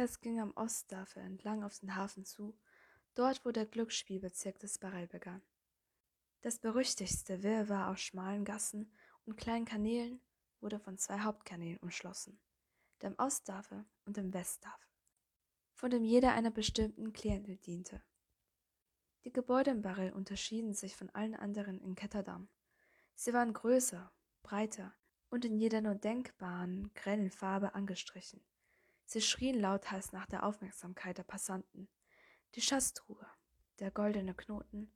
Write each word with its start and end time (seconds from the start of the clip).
Cass 0.00 0.22
ging 0.22 0.40
am 0.40 0.56
Ostdafe 0.56 1.20
entlang 1.20 1.62
auf 1.62 1.78
den 1.78 1.94
Hafen 1.94 2.24
zu, 2.24 2.58
dort 3.14 3.44
wo 3.44 3.50
der 3.50 3.66
Glücksspielbezirk 3.66 4.58
des 4.58 4.78
Barrel 4.78 5.06
begann. 5.06 5.42
Das 6.40 6.58
berüchtigste 6.58 7.42
Wirrwarr 7.42 7.90
aus 7.90 8.00
schmalen 8.00 8.46
Gassen 8.46 8.94
und 9.26 9.36
kleinen 9.36 9.66
Kanälen 9.66 10.22
wurde 10.60 10.80
von 10.80 10.96
zwei 10.96 11.20
Hauptkanälen 11.20 11.76
umschlossen, 11.80 12.40
dem 13.02 13.14
Ostdafe 13.18 13.84
und 14.06 14.16
dem 14.16 14.32
Westdafe, 14.32 14.86
von 15.74 15.90
dem 15.90 16.02
jeder 16.02 16.32
einer 16.32 16.50
bestimmten 16.50 17.12
Klientel 17.12 17.58
diente. 17.58 18.02
Die 19.24 19.32
Gebäude 19.34 19.72
im 19.72 19.82
Barrel 19.82 20.14
unterschieden 20.14 20.72
sich 20.72 20.96
von 20.96 21.10
allen 21.10 21.34
anderen 21.34 21.78
in 21.78 21.94
Ketterdam. 21.94 22.48
Sie 23.16 23.34
waren 23.34 23.52
größer, 23.52 24.10
breiter 24.42 24.94
und 25.28 25.44
in 25.44 25.58
jeder 25.58 25.82
nur 25.82 25.94
denkbaren, 25.94 26.90
grellen 26.94 27.30
Farbe 27.30 27.74
angestrichen. 27.74 28.42
Sie 29.12 29.20
schrien 29.20 29.58
lauthals 29.58 30.12
nach 30.12 30.26
der 30.26 30.44
Aufmerksamkeit 30.44 31.18
der 31.18 31.24
Passanten. 31.24 31.88
Die 32.54 32.60
Schatztruhe, 32.60 33.26
der 33.80 33.90
goldene 33.90 34.34
Knoten, 34.34 34.94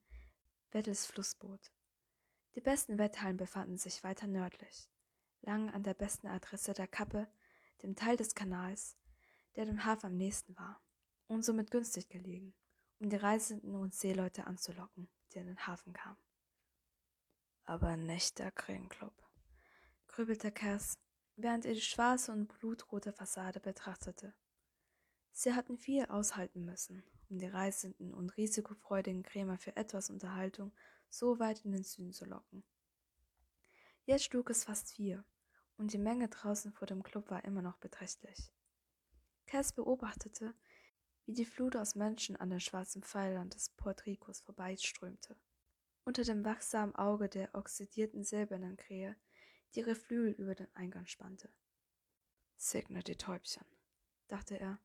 Wettels 0.71 1.05
Flussboot. 1.05 1.73
Die 2.55 2.61
besten 2.61 2.97
Wetthallen 2.97 3.37
befanden 3.37 3.77
sich 3.77 4.05
weiter 4.05 4.29
nördlich, 4.29 4.89
lang 5.41 5.69
an 5.69 5.83
der 5.83 5.95
besten 5.95 6.29
Adresse 6.29 6.75
der 6.75 6.87
Kappe, 6.87 7.27
dem 7.83 7.97
Teil 7.97 8.17
des 8.17 8.37
Kanals, 8.37 8.97
der 9.57 9.65
dem 9.65 9.85
Hafen 9.85 10.07
am 10.07 10.17
nächsten 10.17 10.57
war 10.57 10.81
und 11.27 11.45
somit 11.45 11.73
günstig 11.73 12.09
gelegen, 12.09 12.55
um 13.01 13.11
die 13.11 13.17
Reisenden 13.17 13.75
und 13.75 13.97
Seeleute 13.97 14.47
anzulocken, 14.47 15.09
die 15.33 15.39
in 15.39 15.47
den 15.47 15.67
Hafen 15.67 15.93
kamen. 15.93 16.23
Aber 17.65 17.97
nicht 17.97 18.39
der 18.39 18.53
Krähenclub, 18.53 19.29
grübelte 20.07 20.53
Cass, 20.53 21.01
während 21.37 21.65
er 21.65 21.75
die 21.75 21.81
schwarze 21.81 22.33
und 22.33 22.49
blutrote 22.49 23.13
Fassade 23.13 23.61
betrachtete. 23.61 24.35
Sie 25.33 25.55
hatten 25.55 25.79
viel 25.79 26.07
aushalten 26.07 26.65
müssen, 26.65 27.03
um 27.29 27.39
die 27.39 27.47
reisenden 27.47 28.15
und 28.15 28.37
risikofreudigen 28.37 29.23
Krämer 29.23 29.59
für 29.59 29.77
etwas 29.77 30.11
Unterhaltung 30.11 30.73
so 31.09 31.39
weit 31.39 31.65
in 31.65 31.73
den 31.73 31.83
Süden 31.83 32.13
zu 32.13 32.25
locken. 32.25 32.65
Jetzt 34.05 34.25
schlug 34.25 34.51
es 34.51 34.65
fast 34.65 34.93
vier, 34.93 35.25
und 35.77 35.93
die 35.93 35.99
Menge 35.99 36.29
draußen 36.29 36.73
vor 36.73 36.87
dem 36.87 37.03
Club 37.03 37.31
war 37.31 37.45
immer 37.45 37.63
noch 37.63 37.79
beträchtlich. 37.79 38.53
Cass 39.47 39.73
beobachtete, 39.73 40.55
wie 41.27 41.33
die 41.33 41.47
Flut 41.47 41.75
aus 41.75 41.95
Menschen 41.95 42.37
an 42.37 42.51
den 42.51 42.61
schwarzen 42.61 43.03
Pfeilern 43.03 43.51
des 43.51 43.71
Port 43.71 44.07
Ricos 44.07 44.41
vorbeiströmte. 44.41 45.37
Unter 46.05 46.23
dem 46.23 46.45
wachsamen 46.45 46.95
Auge 46.95 47.29
der 47.29 47.55
oxidierten 47.55 48.25
silbernen 48.25 48.77
Krähe, 48.77 49.17
die 49.75 49.81
ihre 49.81 49.95
Flügel 49.95 50.33
über 50.33 50.55
den 50.55 50.75
Eingang 50.75 51.07
spannte. 51.07 51.53
Segne 52.57 53.03
die 53.03 53.17
Täubchen, 53.17 53.65
dachte 54.29 54.59
er, 54.59 54.79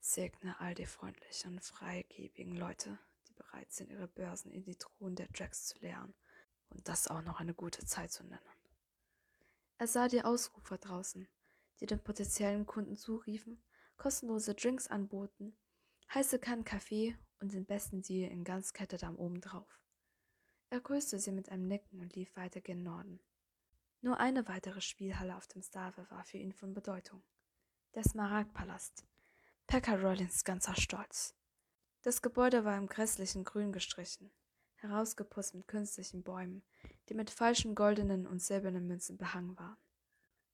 Segne 0.00 0.58
all 0.60 0.74
die 0.74 0.86
freundlichen, 0.86 1.60
freigebigen 1.60 2.56
Leute, 2.56 2.98
die 3.28 3.34
bereit 3.34 3.72
sind, 3.72 3.90
ihre 3.90 4.08
Börsen 4.08 4.50
in 4.50 4.62
die 4.64 4.76
Truhen 4.76 5.16
der 5.16 5.28
Jacks 5.34 5.66
zu 5.66 5.78
leeren 5.80 6.14
und 6.70 6.88
das 6.88 7.08
auch 7.08 7.22
noch 7.22 7.40
eine 7.40 7.54
gute 7.54 7.84
Zeit 7.84 8.12
zu 8.12 8.24
nennen. 8.24 8.40
Er 9.78 9.86
sah 9.86 10.08
die 10.08 10.22
Ausrufer 10.22 10.78
draußen, 10.78 11.28
die 11.80 11.86
den 11.86 12.02
potenziellen 12.02 12.66
Kunden 12.66 12.96
zuriefen, 12.96 13.62
kostenlose 13.96 14.54
Drinks 14.54 14.88
anboten, 14.88 15.56
heiße 16.14 16.38
Kannen 16.38 16.64
Kaffee 16.64 17.16
und 17.40 17.52
den 17.52 17.66
besten 17.66 18.00
Deal 18.02 18.30
in 18.30 18.44
ganz 18.44 18.72
Ketterdam 18.72 19.16
obendrauf. 19.16 19.80
Er 20.70 20.80
grüßte 20.80 21.18
sie 21.18 21.32
mit 21.32 21.50
einem 21.50 21.66
Nicken 21.68 22.00
und 22.00 22.14
lief 22.14 22.34
weiter 22.36 22.60
gen 22.60 22.82
Norden. 22.82 23.20
Nur 24.00 24.20
eine 24.20 24.46
weitere 24.46 24.80
Spielhalle 24.80 25.36
auf 25.36 25.46
dem 25.46 25.62
Stave 25.62 26.08
war 26.10 26.24
für 26.24 26.38
ihn 26.38 26.52
von 26.52 26.74
Bedeutung. 26.74 27.22
Der 27.94 28.04
Smaragdpalast, 28.04 29.04
Pekka 29.66 29.94
Rollins 29.94 30.44
ganzer 30.44 30.76
Stolz. 30.76 31.34
Das 32.02 32.22
Gebäude 32.22 32.64
war 32.64 32.76
im 32.76 32.86
grässlichen 32.86 33.42
Grün 33.42 33.72
gestrichen, 33.72 34.30
herausgeputzt 34.76 35.54
mit 35.54 35.66
künstlichen 35.66 36.22
Bäumen, 36.22 36.62
die 37.08 37.14
mit 37.14 37.30
falschen 37.30 37.74
goldenen 37.74 38.26
und 38.26 38.40
silbernen 38.40 38.86
Münzen 38.86 39.16
behangen 39.16 39.58
waren. 39.58 39.76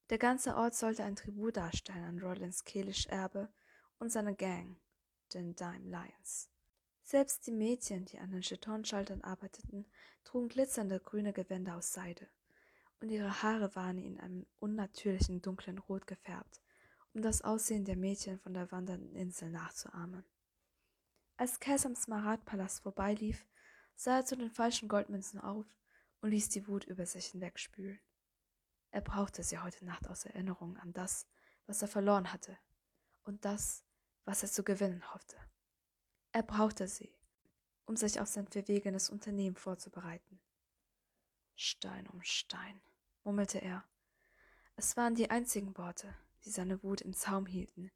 Der 0.08 0.18
ganze 0.18 0.56
Ort 0.56 0.74
sollte 0.74 1.04
ein 1.04 1.16
Tribut 1.16 1.56
darstellen 1.56 2.04
an 2.04 2.18
Rollins 2.20 2.64
Kehlisch 2.64 3.06
Erbe 3.06 3.52
und 3.98 4.10
seine 4.10 4.34
Gang, 4.34 4.80
den 5.34 5.54
Dime 5.54 5.90
Lions. 5.90 6.48
Selbst 7.02 7.46
die 7.46 7.52
Mädchen, 7.52 8.04
die 8.04 8.18
an 8.18 8.30
den 8.30 8.42
Chetonschaltern 8.42 9.22
arbeiteten, 9.22 9.86
trugen 10.24 10.48
glitzernde 10.48 11.00
grüne 11.00 11.32
Gewänder 11.32 11.76
aus 11.76 11.92
Seide, 11.92 12.28
und 13.02 13.10
ihre 13.10 13.42
Haare 13.42 13.74
waren 13.74 13.98
in 13.98 14.20
einem 14.20 14.46
unnatürlichen 14.60 15.42
dunklen 15.42 15.78
Rot 15.78 16.06
gefärbt, 16.06 16.62
um 17.12 17.20
das 17.20 17.42
Aussehen 17.42 17.84
der 17.84 17.96
Mädchen 17.96 18.38
von 18.38 18.54
der 18.54 18.70
wandernden 18.70 19.16
Insel 19.16 19.50
nachzuahmen. 19.50 20.24
Als 21.36 21.58
Cass 21.58 21.84
am 21.84 21.96
Smaragdpalast 21.96 22.80
vorbeilief, 22.80 23.44
sah 23.96 24.18
er 24.18 24.24
zu 24.24 24.36
den 24.36 24.50
falschen 24.50 24.88
Goldmünzen 24.88 25.40
auf 25.40 25.66
und 26.20 26.30
ließ 26.30 26.50
die 26.50 26.68
Wut 26.68 26.84
über 26.84 27.04
sich 27.04 27.26
hinwegspülen. 27.26 28.00
Er 28.92 29.00
brauchte 29.00 29.42
sie 29.42 29.58
heute 29.58 29.84
Nacht 29.84 30.06
aus 30.08 30.24
Erinnerung 30.24 30.76
an 30.76 30.92
das, 30.92 31.26
was 31.66 31.82
er 31.82 31.88
verloren 31.88 32.32
hatte, 32.32 32.56
und 33.24 33.44
das, 33.44 33.84
was 34.24 34.44
er 34.44 34.50
zu 34.50 34.62
gewinnen 34.62 35.12
hoffte. 35.12 35.36
Er 36.30 36.44
brauchte 36.44 36.86
sie, 36.86 37.12
um 37.84 37.96
sich 37.96 38.20
auf 38.20 38.28
sein 38.28 38.46
verwegenes 38.46 39.10
Unternehmen 39.10 39.56
vorzubereiten. 39.56 40.40
Stein 41.56 42.06
um 42.08 42.22
Stein, 42.22 42.80
murmelte 43.24 43.58
er. 43.58 43.84
Es 44.76 44.96
waren 44.96 45.14
die 45.14 45.30
einzigen 45.30 45.76
Worte, 45.76 46.14
die 46.44 46.50
seine 46.50 46.82
Wut 46.82 47.00
im 47.00 47.12
Zaum 47.12 47.46
hielten 47.46 47.90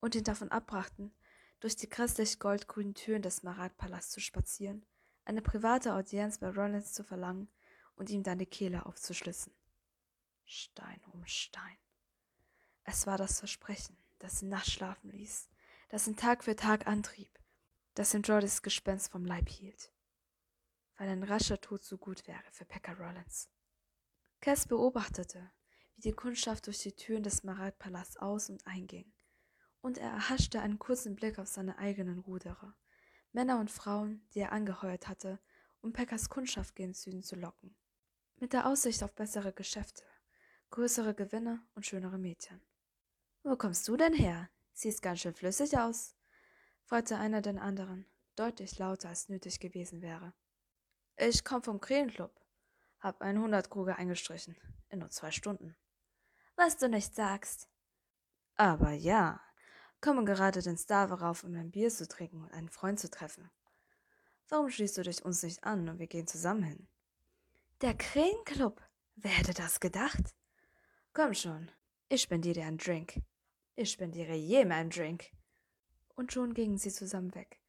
und 0.00 0.14
ihn 0.14 0.24
davon 0.24 0.50
abbrachten, 0.50 1.14
durch 1.60 1.76
die 1.76 1.88
grässlich 1.88 2.38
goldgrünen 2.38 2.94
Türen 2.94 3.22
des 3.22 3.36
Smaragdpalasts 3.36 4.12
zu 4.12 4.20
spazieren, 4.20 4.84
eine 5.24 5.42
private 5.42 5.94
Audienz 5.94 6.38
bei 6.38 6.50
Rollins 6.50 6.92
zu 6.92 7.02
verlangen 7.04 7.48
und 7.96 8.10
ihm 8.10 8.22
dann 8.22 8.38
die 8.38 8.46
Kehle 8.46 8.86
aufzuschlitzen. 8.86 9.54
Stein 10.44 11.00
um 11.12 11.24
Stein. 11.26 11.78
Es 12.84 13.06
war 13.06 13.16
das 13.16 13.38
Versprechen, 13.38 13.96
das 14.18 14.42
ihn 14.42 14.50
nachts 14.50 14.72
schlafen 14.72 15.10
ließ, 15.10 15.48
das 15.88 16.06
ihn 16.06 16.16
Tag 16.16 16.44
für 16.44 16.54
Tag 16.54 16.86
antrieb, 16.86 17.38
das 17.94 18.12
ihm 18.12 18.22
Jordys 18.22 18.62
Gespenst 18.62 19.10
vom 19.10 19.24
Leib 19.24 19.48
hielt. 19.48 19.90
Weil 20.96 21.08
ein 21.08 21.22
rascher 21.22 21.60
Tod 21.60 21.82
so 21.82 21.96
gut 21.96 22.26
wäre 22.26 22.44
für 22.50 22.64
Pekka 22.64 22.92
Rollins. 22.92 23.48
Cass 24.44 24.66
beobachtete, 24.66 25.50
wie 25.96 26.02
die 26.02 26.12
Kundschaft 26.12 26.66
durch 26.66 26.78
die 26.80 26.92
Türen 26.92 27.22
des 27.22 27.38
Smaragdpalasts 27.38 28.18
aus- 28.18 28.50
und 28.50 28.66
einging, 28.66 29.10
und 29.80 29.96
er 29.96 30.10
erhaschte 30.10 30.60
einen 30.60 30.78
kurzen 30.78 31.16
Blick 31.16 31.38
auf 31.38 31.48
seine 31.48 31.78
eigenen 31.78 32.18
Ruderer, 32.18 32.76
Männer 33.32 33.58
und 33.58 33.70
Frauen, 33.70 34.28
die 34.34 34.40
er 34.40 34.52
angeheuert 34.52 35.08
hatte, 35.08 35.40
um 35.80 35.94
Pekkas 35.94 36.28
Kundschaft 36.28 36.76
gen 36.76 36.92
Süden 36.92 37.22
zu 37.22 37.36
locken, 37.36 37.74
mit 38.36 38.52
der 38.52 38.66
Aussicht 38.66 39.02
auf 39.02 39.14
bessere 39.14 39.54
Geschäfte, 39.54 40.04
größere 40.68 41.14
Gewinne 41.14 41.66
und 41.74 41.86
schönere 41.86 42.18
Mädchen. 42.18 42.60
Wo 43.44 43.56
kommst 43.56 43.88
du 43.88 43.96
denn 43.96 44.12
her? 44.12 44.50
Siehst 44.74 45.00
ganz 45.00 45.20
schön 45.20 45.32
flüssig 45.32 45.78
aus, 45.78 46.16
fragte 46.84 47.16
einer 47.16 47.40
den 47.40 47.58
anderen, 47.58 48.04
deutlich 48.36 48.78
lauter 48.78 49.08
als 49.08 49.30
nötig 49.30 49.58
gewesen 49.58 50.02
wäre. 50.02 50.34
Ich 51.16 51.44
komm 51.44 51.62
vom 51.62 51.80
Krähenclub, 51.80 52.43
hab 53.04 53.22
einen 53.22 53.40
Hundertkruger 53.40 53.96
eingestrichen, 53.96 54.56
in 54.88 54.98
nur 54.98 55.10
zwei 55.10 55.30
Stunden 55.30 55.76
was 56.56 56.76
du 56.76 56.88
nicht 56.88 57.14
sagst. 57.14 57.68
Aber 58.56 58.92
ja, 58.92 59.40
komme 60.00 60.24
gerade 60.24 60.62
den 60.62 60.76
Stave 60.76 61.20
rauf, 61.20 61.44
um 61.44 61.54
ein 61.54 61.70
Bier 61.70 61.90
zu 61.90 62.06
trinken 62.06 62.42
und 62.42 62.52
einen 62.52 62.68
Freund 62.68 63.00
zu 63.00 63.10
treffen. 63.10 63.50
Warum 64.48 64.70
schließt 64.70 64.98
du 64.98 65.02
dich 65.02 65.24
uns 65.24 65.42
nicht 65.42 65.64
an 65.64 65.88
und 65.88 65.98
wir 65.98 66.06
gehen 66.06 66.26
zusammen 66.26 66.62
hin? 66.62 66.88
Der 67.80 67.94
Krähenclub? 67.94 68.80
Wer 69.16 69.30
hätte 69.30 69.54
das 69.54 69.80
gedacht? 69.80 70.34
Komm 71.12 71.34
schon, 71.34 71.70
ich 72.08 72.22
spendiere 72.22 72.54
dir 72.54 72.66
einen 72.66 72.78
Drink. 72.78 73.20
Ich 73.76 73.90
spendiere 73.90 74.34
jedem 74.34 74.72
einen 74.72 74.90
Drink. 74.90 75.30
Und 76.14 76.32
schon 76.32 76.54
gingen 76.54 76.78
sie 76.78 76.92
zusammen 76.92 77.34
weg, 77.34 77.60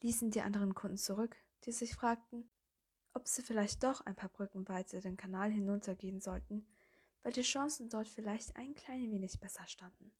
ließen 0.00 0.30
die 0.30 0.42
anderen 0.42 0.74
Kunden 0.74 0.96
zurück, 0.96 1.36
die 1.64 1.72
sich 1.72 1.94
fragten, 1.94 2.50
ob 3.14 3.28
sie 3.28 3.42
vielleicht 3.42 3.82
doch 3.82 4.00
ein 4.02 4.16
paar 4.16 4.28
Brücken 4.28 4.68
weiter 4.68 5.00
den 5.00 5.16
Kanal 5.16 5.50
hinuntergehen 5.50 6.20
sollten, 6.20 6.66
weil 7.22 7.32
die 7.32 7.42
Chancen 7.42 7.88
dort 7.88 8.08
vielleicht 8.08 8.56
ein 8.56 8.74
klein 8.74 9.10
wenig 9.10 9.38
besser 9.40 9.66
standen. 9.66 10.12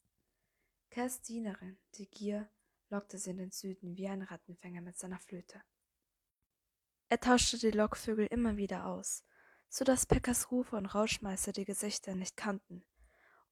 Cass 0.90 1.22
Dienerin, 1.22 1.78
die 1.94 2.08
Gier, 2.08 2.48
lockte 2.90 3.18
sie 3.18 3.30
in 3.30 3.38
den 3.38 3.50
Süden 3.50 3.96
wie 3.96 4.08
ein 4.08 4.22
Rattenfänger 4.22 4.82
mit 4.82 4.98
seiner 4.98 5.18
Flöte. 5.18 5.62
Er 7.08 7.20
tauschte 7.20 7.58
die 7.58 7.70
Lockvögel 7.70 8.26
immer 8.26 8.56
wieder 8.56 8.86
aus, 8.86 9.24
so 9.68 9.84
dass 9.84 10.06
Peckers 10.06 10.50
Rufe 10.50 10.76
und 10.76 10.86
Rauschmeister 10.86 11.52
die 11.52 11.64
Gesichter 11.64 12.14
nicht 12.14 12.36
kannten, 12.36 12.84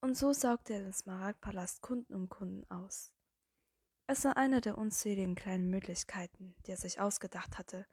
und 0.00 0.16
so 0.16 0.32
saugte 0.32 0.74
er 0.74 0.80
den 0.80 0.92
Smaragdpalast 0.92 1.82
Kunden 1.82 2.14
um 2.14 2.28
Kunden 2.28 2.70
aus. 2.70 3.12
Es 4.06 4.24
war 4.24 4.36
eine 4.36 4.60
der 4.60 4.76
unzähligen 4.76 5.34
kleinen 5.34 5.70
Möglichkeiten, 5.70 6.54
die 6.66 6.72
er 6.72 6.76
sich 6.76 7.00
ausgedacht 7.00 7.58
hatte, 7.58 7.86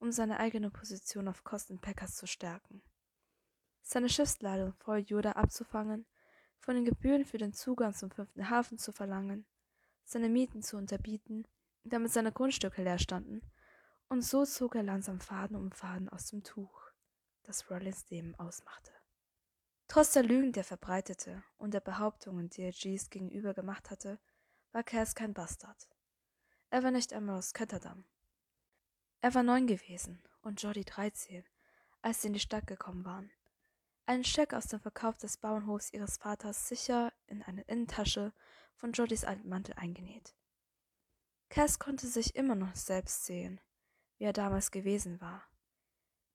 um 0.00 0.10
seine 0.10 0.40
eigene 0.40 0.70
Position 0.70 1.28
auf 1.28 1.44
Kosten 1.44 1.78
Peckers 1.78 2.16
zu 2.16 2.26
stärken 2.26 2.82
seine 3.90 4.08
Schiffsladung 4.08 4.72
voll 4.74 4.98
Juda 4.98 5.32
abzufangen, 5.32 6.06
von 6.58 6.74
den 6.74 6.84
Gebühren 6.84 7.24
für 7.24 7.38
den 7.38 7.52
Zugang 7.52 7.92
zum 7.92 8.10
fünften 8.10 8.48
Hafen 8.48 8.78
zu 8.78 8.92
verlangen, 8.92 9.46
seine 10.04 10.28
Mieten 10.28 10.62
zu 10.62 10.76
unterbieten, 10.76 11.46
damit 11.84 12.12
seine 12.12 12.32
Grundstücke 12.32 12.82
leer 12.82 12.98
standen, 12.98 13.42
und 14.08 14.22
so 14.22 14.44
zog 14.44 14.74
er 14.74 14.82
langsam 14.82 15.20
Faden 15.20 15.56
um 15.56 15.72
Faden 15.72 16.08
aus 16.08 16.26
dem 16.26 16.42
Tuch, 16.42 16.90
das 17.42 17.70
Rollins 17.70 18.08
Leben 18.10 18.34
ausmachte. 18.36 18.92
Trotz 19.88 20.12
der 20.12 20.22
Lügen, 20.22 20.52
die 20.52 20.60
er 20.60 20.64
verbreitete 20.64 21.42
und 21.56 21.74
der 21.74 21.80
Behauptungen, 21.80 22.48
die 22.48 22.62
er 22.62 22.72
G's 22.72 23.10
gegenüber 23.10 23.54
gemacht 23.54 23.90
hatte, 23.90 24.20
war 24.72 24.84
Cass 24.84 25.14
kein 25.14 25.34
Bastard. 25.34 25.88
Er 26.70 26.84
war 26.84 26.92
nicht 26.92 27.12
einmal 27.12 27.38
aus 27.38 27.54
Ketterdam. 27.54 28.04
Er 29.22 29.34
war 29.34 29.42
neun 29.42 29.66
gewesen 29.66 30.22
und 30.42 30.62
Jody 30.62 30.84
dreizehn, 30.84 31.44
als 32.00 32.22
sie 32.22 32.28
in 32.28 32.32
die 32.32 32.40
Stadt 32.40 32.66
gekommen 32.66 33.04
waren. 33.04 33.30
Einen 34.06 34.24
Scheck 34.24 34.54
aus 34.54 34.66
dem 34.66 34.80
Verkauf 34.80 35.18
des 35.18 35.36
Bauernhofs 35.36 35.92
ihres 35.92 36.16
Vaters 36.16 36.68
sicher 36.68 37.12
in 37.26 37.42
eine 37.42 37.62
Innentasche 37.62 38.32
von 38.74 38.92
Jodys 38.92 39.24
alten 39.24 39.48
Mantel 39.48 39.74
eingenäht. 39.76 40.34
Cass 41.50 41.78
konnte 41.78 42.06
sich 42.06 42.34
immer 42.34 42.54
noch 42.54 42.74
selbst 42.74 43.26
sehen, 43.26 43.60
wie 44.16 44.24
er 44.24 44.32
damals 44.32 44.70
gewesen 44.70 45.20
war, 45.20 45.44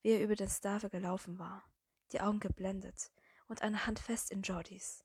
wie 0.01 0.11
er 0.11 0.21
über 0.23 0.35
den 0.35 0.49
Stave 0.49 0.89
gelaufen 0.89 1.39
war, 1.39 1.63
die 2.11 2.21
Augen 2.21 2.39
geblendet 2.39 3.11
und 3.47 3.61
eine 3.63 3.87
Hand 3.87 3.99
fest 3.99 4.29
in 4.29 4.43
Jordys, 4.43 5.03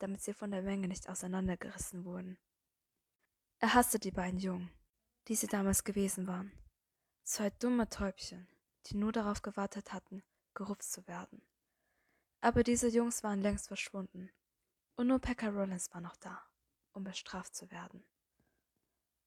damit 0.00 0.22
sie 0.22 0.34
von 0.34 0.50
der 0.50 0.62
Menge 0.62 0.88
nicht 0.88 1.08
auseinandergerissen 1.08 2.04
wurden. 2.04 2.36
Er 3.60 3.74
hasste 3.74 4.00
die 4.00 4.10
beiden 4.10 4.40
Jungen, 4.40 4.72
die 5.28 5.36
sie 5.36 5.46
damals 5.46 5.84
gewesen 5.84 6.26
waren. 6.26 6.52
Zwei 7.24 7.50
dumme 7.50 7.88
Täubchen, 7.88 8.48
die 8.86 8.96
nur 8.96 9.12
darauf 9.12 9.42
gewartet 9.42 9.92
hatten, 9.92 10.22
gerupft 10.54 10.84
zu 10.84 11.06
werden. 11.06 11.42
Aber 12.40 12.64
diese 12.64 12.88
Jungs 12.88 13.22
waren 13.22 13.40
längst 13.40 13.68
verschwunden, 13.68 14.30
und 14.96 15.06
nur 15.06 15.20
Pekka 15.20 15.48
Rollins 15.48 15.92
war 15.94 16.00
noch 16.00 16.16
da, 16.16 16.42
um 16.92 17.04
bestraft 17.04 17.54
zu 17.54 17.70
werden. 17.70 18.04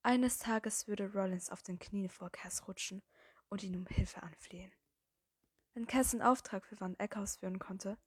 Eines 0.03 0.37
Tages 0.37 0.87
würde 0.87 1.11
Rollins 1.13 1.49
auf 1.49 1.63
den 1.63 1.79
Knien 1.79 2.09
vor 2.09 2.29
Cass 2.29 2.67
rutschen 2.67 3.01
und 3.49 3.63
ihn 3.63 3.75
um 3.75 3.87
Hilfe 3.87 4.21
anflehen. 4.21 4.71
Wenn 5.73 5.87
Cass 5.87 6.13
einen 6.13 6.21
Auftrag 6.21 6.65
für 6.65 6.79
Van 6.79 6.99
Eck 6.99 7.17
ausführen 7.17 7.59
konnte, 7.59 7.97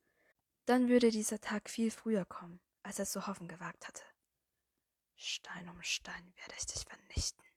dann 0.67 0.89
würde 0.89 1.11
dieser 1.11 1.41
Tag 1.41 1.71
viel 1.71 1.91
früher 1.91 2.25
kommen, 2.27 2.61
als 2.83 2.99
er 2.99 3.07
zu 3.07 3.27
hoffen 3.27 3.49
gewagt 3.49 3.89
hatte. 3.89 4.05
Stein 5.17 5.69
um 5.69 5.83
Stein 5.83 6.35
werde 6.37 6.55
ich 6.59 6.67
dich 6.67 6.85
vernichten. 6.85 7.48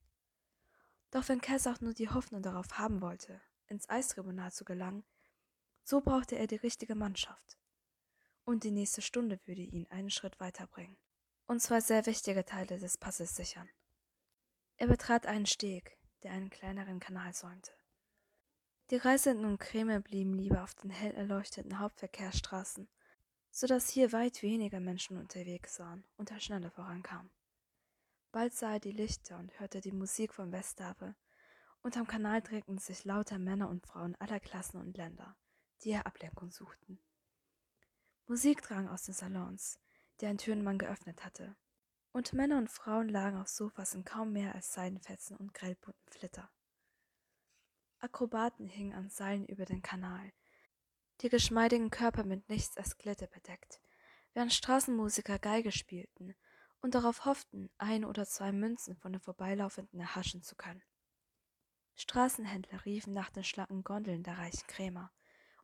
Doch 1.11 1.27
wenn 1.27 1.41
Cass 1.41 1.67
auch 1.67 1.81
nur 1.81 1.93
die 1.93 2.09
Hoffnung 2.09 2.41
darauf 2.41 2.77
haben 2.77 3.01
wollte, 3.01 3.41
ins 3.67 3.89
Eistribunal 3.89 4.51
zu 4.51 4.65
gelangen, 4.65 5.03
so 5.83 6.01
brauchte 6.01 6.37
er 6.37 6.47
die 6.47 6.55
richtige 6.55 6.95
Mannschaft. 6.95 7.57
Und 8.45 8.63
die 8.63 8.71
nächste 8.71 9.01
Stunde 9.01 9.39
würde 9.45 9.61
ihn 9.61 9.87
einen 9.89 10.09
Schritt 10.09 10.39
weiterbringen 10.39 10.97
und 11.47 11.61
zwei 11.61 11.81
sehr 11.81 12.05
wichtige 12.05 12.45
Teile 12.45 12.77
des 12.77 12.97
Passes 12.97 13.35
sichern. 13.35 13.69
Er 14.77 14.87
betrat 14.87 15.27
einen 15.27 15.45
Steg, 15.45 15.97
der 16.23 16.31
einen 16.31 16.49
kleineren 16.49 16.99
Kanal 16.99 17.33
säumte. 17.33 17.71
Die 18.89 18.97
Reisenden 18.97 19.45
und 19.45 19.59
Krämer 19.59 19.99
blieben 19.99 20.33
lieber 20.33 20.63
auf 20.63 20.75
den 20.75 20.91
hell 20.91 21.13
erleuchteten 21.13 21.79
Hauptverkehrsstraßen, 21.79 22.89
so 23.49 23.67
dass 23.67 23.89
hier 23.89 24.11
weit 24.11 24.41
weniger 24.41 24.79
Menschen 24.79 25.17
unterwegs 25.17 25.79
waren 25.79 26.05
und 26.17 26.31
er 26.31 26.39
schneller 26.39 26.71
vorankam. 26.71 27.29
Bald 28.31 28.53
sah 28.53 28.73
er 28.73 28.79
die 28.79 28.93
Lichter 28.93 29.37
und 29.37 29.59
hörte 29.59 29.81
die 29.81 29.91
Musik 29.91 30.33
vom 30.33 30.53
Westave, 30.53 31.15
und 31.81 31.97
am 31.97 32.07
Kanal 32.07 32.41
drängten 32.41 32.77
sich 32.77 33.03
lauter 33.03 33.39
Männer 33.39 33.67
und 33.67 33.85
Frauen 33.85 34.15
aller 34.15 34.39
Klassen 34.39 34.79
und 34.79 34.95
Länder, 34.95 35.35
die 35.83 35.89
ihr 35.89 36.05
Ablenkung 36.05 36.51
suchten. 36.51 36.99
Musik 38.27 38.61
drang 38.61 38.87
aus 38.87 39.03
den 39.03 39.13
Salons, 39.13 39.79
die 40.21 40.27
ein 40.27 40.37
Türenmann 40.37 40.77
geöffnet 40.77 41.25
hatte, 41.25 41.57
und 42.13 42.31
Männer 42.31 42.57
und 42.57 42.69
Frauen 42.69 43.09
lagen 43.09 43.37
auf 43.37 43.49
Sofas 43.49 43.95
in 43.95 44.05
kaum 44.05 44.31
mehr 44.31 44.55
als 44.55 44.71
Seidenfetzen 44.71 45.35
und 45.35 45.53
grellbunten 45.53 46.09
Flitter. 46.09 46.49
Akrobaten 47.99 48.67
hingen 48.67 48.93
an 48.93 49.09
Seilen 49.09 49.45
über 49.45 49.65
den 49.65 49.81
Kanal, 49.81 50.31
die 51.19 51.29
geschmeidigen 51.29 51.89
Körper 51.89 52.23
mit 52.23 52.47
nichts 52.47 52.77
als 52.77 52.97
Glätte 52.97 53.27
bedeckt, 53.27 53.81
während 54.33 54.53
Straßenmusiker 54.53 55.37
Geige 55.37 55.71
spielten 55.71 56.35
und 56.81 56.95
darauf 56.95 57.25
hofften, 57.25 57.69
ein 57.77 58.05
oder 58.05 58.25
zwei 58.25 58.51
Münzen 58.51 58.95
von 58.95 59.13
den 59.13 59.21
Vorbeilaufenden 59.21 59.99
erhaschen 59.99 60.41
zu 60.41 60.55
können. 60.55 60.83
Straßenhändler 61.95 62.85
riefen 62.85 63.13
nach 63.13 63.29
den 63.29 63.43
schlanken 63.43 63.83
Gondeln 63.83 64.23
der 64.23 64.37
reichen 64.37 64.65
Krämer 64.67 65.11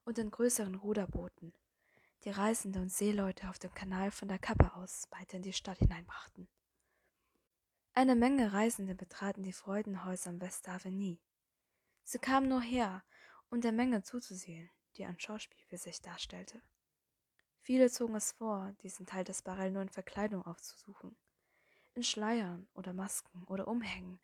und 0.03 0.17
den 0.17 0.29
größeren 0.29 0.75
Ruderbooten, 0.75 1.53
die 2.23 2.29
Reisende 2.29 2.79
und 2.79 2.91
Seeleute 2.91 3.49
auf 3.49 3.59
dem 3.59 3.73
Kanal 3.73 4.11
von 4.11 4.27
der 4.27 4.39
Kappe 4.39 4.73
aus 4.75 5.07
weiter 5.11 5.37
in 5.37 5.43
die 5.43 5.53
Stadt 5.53 5.79
hineinbrachten. 5.79 6.47
Eine 7.93 8.15
Menge 8.15 8.53
Reisende 8.53 8.93
betraten 8.93 9.41
die 9.41 9.53
Freudenhäuser 9.53 10.29
am 10.29 10.39
Westhaven 10.39 10.95
nie. 10.95 11.19
Sie 12.03 12.19
kamen 12.19 12.47
nur 12.47 12.61
her, 12.61 13.03
um 13.49 13.59
der 13.59 13.71
Menge 13.71 14.03
zuzusehen, 14.03 14.69
die 14.97 15.05
ein 15.05 15.19
Schauspiel 15.19 15.63
für 15.65 15.77
sich 15.77 16.01
darstellte. 16.01 16.61
Viele 17.67 17.91
zogen 17.91 18.15
es 18.15 18.31
vor, 18.31 18.73
diesen 18.81 19.05
Teil 19.05 19.25
des 19.25 19.41
Barell 19.41 19.71
nur 19.71 19.81
in 19.81 19.89
Verkleidung 19.89 20.41
aufzusuchen. 20.45 21.17
In 21.95 22.03
Schleiern 22.03 22.65
oder 22.73 22.93
Masken 22.93 23.43
oder 23.43 23.67
Umhängen, 23.67 24.21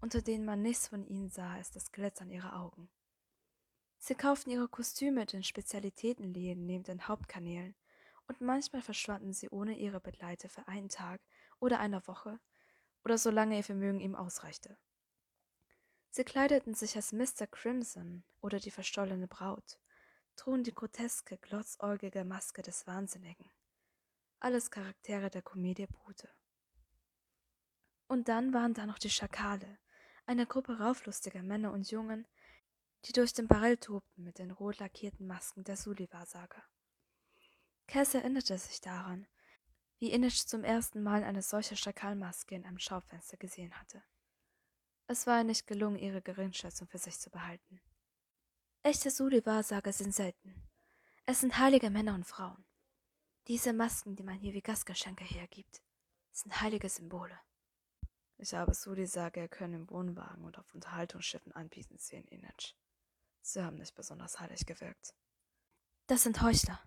unter 0.00 0.22
denen 0.22 0.46
man 0.46 0.62
nichts 0.62 0.88
von 0.88 1.06
ihnen 1.06 1.28
sah 1.28 1.52
als 1.52 1.70
das 1.70 1.92
Glitzern 1.92 2.30
ihrer 2.30 2.58
Augen. 2.58 2.88
Sie 3.98 4.14
kauften 4.14 4.48
ihre 4.48 4.66
Kostüme 4.68 5.20
in 5.20 5.26
den 5.26 5.42
Spezialitätenläden 5.42 6.64
neben 6.64 6.84
den 6.84 7.06
Hauptkanälen, 7.06 7.74
und 8.28 8.40
manchmal 8.40 8.80
verschwanden 8.80 9.34
sie 9.34 9.50
ohne 9.50 9.76
ihre 9.76 10.00
Begleiter 10.00 10.48
für 10.48 10.66
einen 10.66 10.88
Tag 10.88 11.20
oder 11.60 11.80
eine 11.80 12.06
Woche 12.06 12.40
oder 13.04 13.18
solange 13.18 13.58
ihr 13.58 13.64
Vermögen 13.64 14.00
ihm 14.00 14.14
ausreichte. 14.14 14.78
Sie 16.08 16.24
kleideten 16.24 16.72
sich 16.72 16.96
als 16.96 17.12
Mr. 17.12 17.46
Crimson 17.46 18.24
oder 18.40 18.58
die 18.58 18.70
verstollene 18.70 19.28
Braut 19.28 19.78
trugen 20.36 20.64
die 20.64 20.74
groteske, 20.74 21.38
glotzäugige 21.38 22.24
Maske 22.24 22.62
des 22.62 22.86
Wahnsinnigen. 22.86 23.50
Alles 24.38 24.70
Charaktere 24.70 25.30
der 25.30 25.42
Komödie 25.42 25.86
Brute. 25.86 26.28
Und 28.06 28.28
dann 28.28 28.52
waren 28.52 28.74
da 28.74 28.86
noch 28.86 28.98
die 28.98 29.10
Schakale, 29.10 29.78
eine 30.26 30.46
Gruppe 30.46 30.78
rauflustiger 30.78 31.42
Männer 31.42 31.72
und 31.72 31.90
Jungen, 31.90 32.26
die 33.04 33.12
durch 33.12 33.32
den 33.32 33.48
Barell 33.48 33.76
tobten 33.76 34.24
mit 34.24 34.38
den 34.38 34.50
rot 34.50 34.78
lackierten 34.78 35.26
Masken 35.26 35.64
der 35.64 35.76
Sullivar-Saga. 35.76 36.62
Cass 37.86 38.14
erinnerte 38.14 38.58
sich 38.58 38.80
daran, 38.80 39.26
wie 39.98 40.12
Inish 40.12 40.46
zum 40.46 40.64
ersten 40.64 41.02
Mal 41.02 41.24
eine 41.24 41.42
solche 41.42 41.76
Schakalmaske 41.76 42.54
in 42.54 42.64
einem 42.64 42.78
Schaufenster 42.78 43.36
gesehen 43.36 43.78
hatte. 43.78 44.02
Es 45.06 45.26
war 45.26 45.38
ihr 45.38 45.44
nicht 45.44 45.66
gelungen, 45.66 45.98
ihre 45.98 46.20
Geringschätzung 46.20 46.88
für 46.88 46.98
sich 46.98 47.18
zu 47.18 47.30
behalten. 47.30 47.80
Echte 48.86 49.10
Suli-Wahrsager 49.10 49.92
sind 49.92 50.14
selten. 50.14 50.62
Es 51.24 51.40
sind 51.40 51.58
heilige 51.58 51.90
Männer 51.90 52.14
und 52.14 52.22
Frauen. 52.22 52.64
Diese 53.48 53.72
Masken, 53.72 54.14
die 54.14 54.22
man 54.22 54.38
hier 54.38 54.54
wie 54.54 54.62
Gastgeschenke 54.62 55.24
hergibt, 55.24 55.82
sind 56.30 56.60
heilige 56.60 56.88
Symbole. 56.88 57.36
Ich 58.36 58.54
habe 58.54 58.74
Suli-Sager 58.74 59.48
können 59.48 59.74
im 59.74 59.90
Wohnwagen 59.90 60.44
und 60.44 60.56
auf 60.56 60.72
Unterhaltungsschiffen 60.72 61.50
anbieten 61.50 61.98
sehen, 61.98 62.28
Inetsch. 62.28 62.74
Sie 63.40 63.60
haben 63.60 63.74
nicht 63.74 63.96
besonders 63.96 64.38
heilig 64.38 64.64
gewirkt. 64.66 65.16
Das 66.06 66.22
sind 66.22 66.40
Heuchler. 66.40 66.80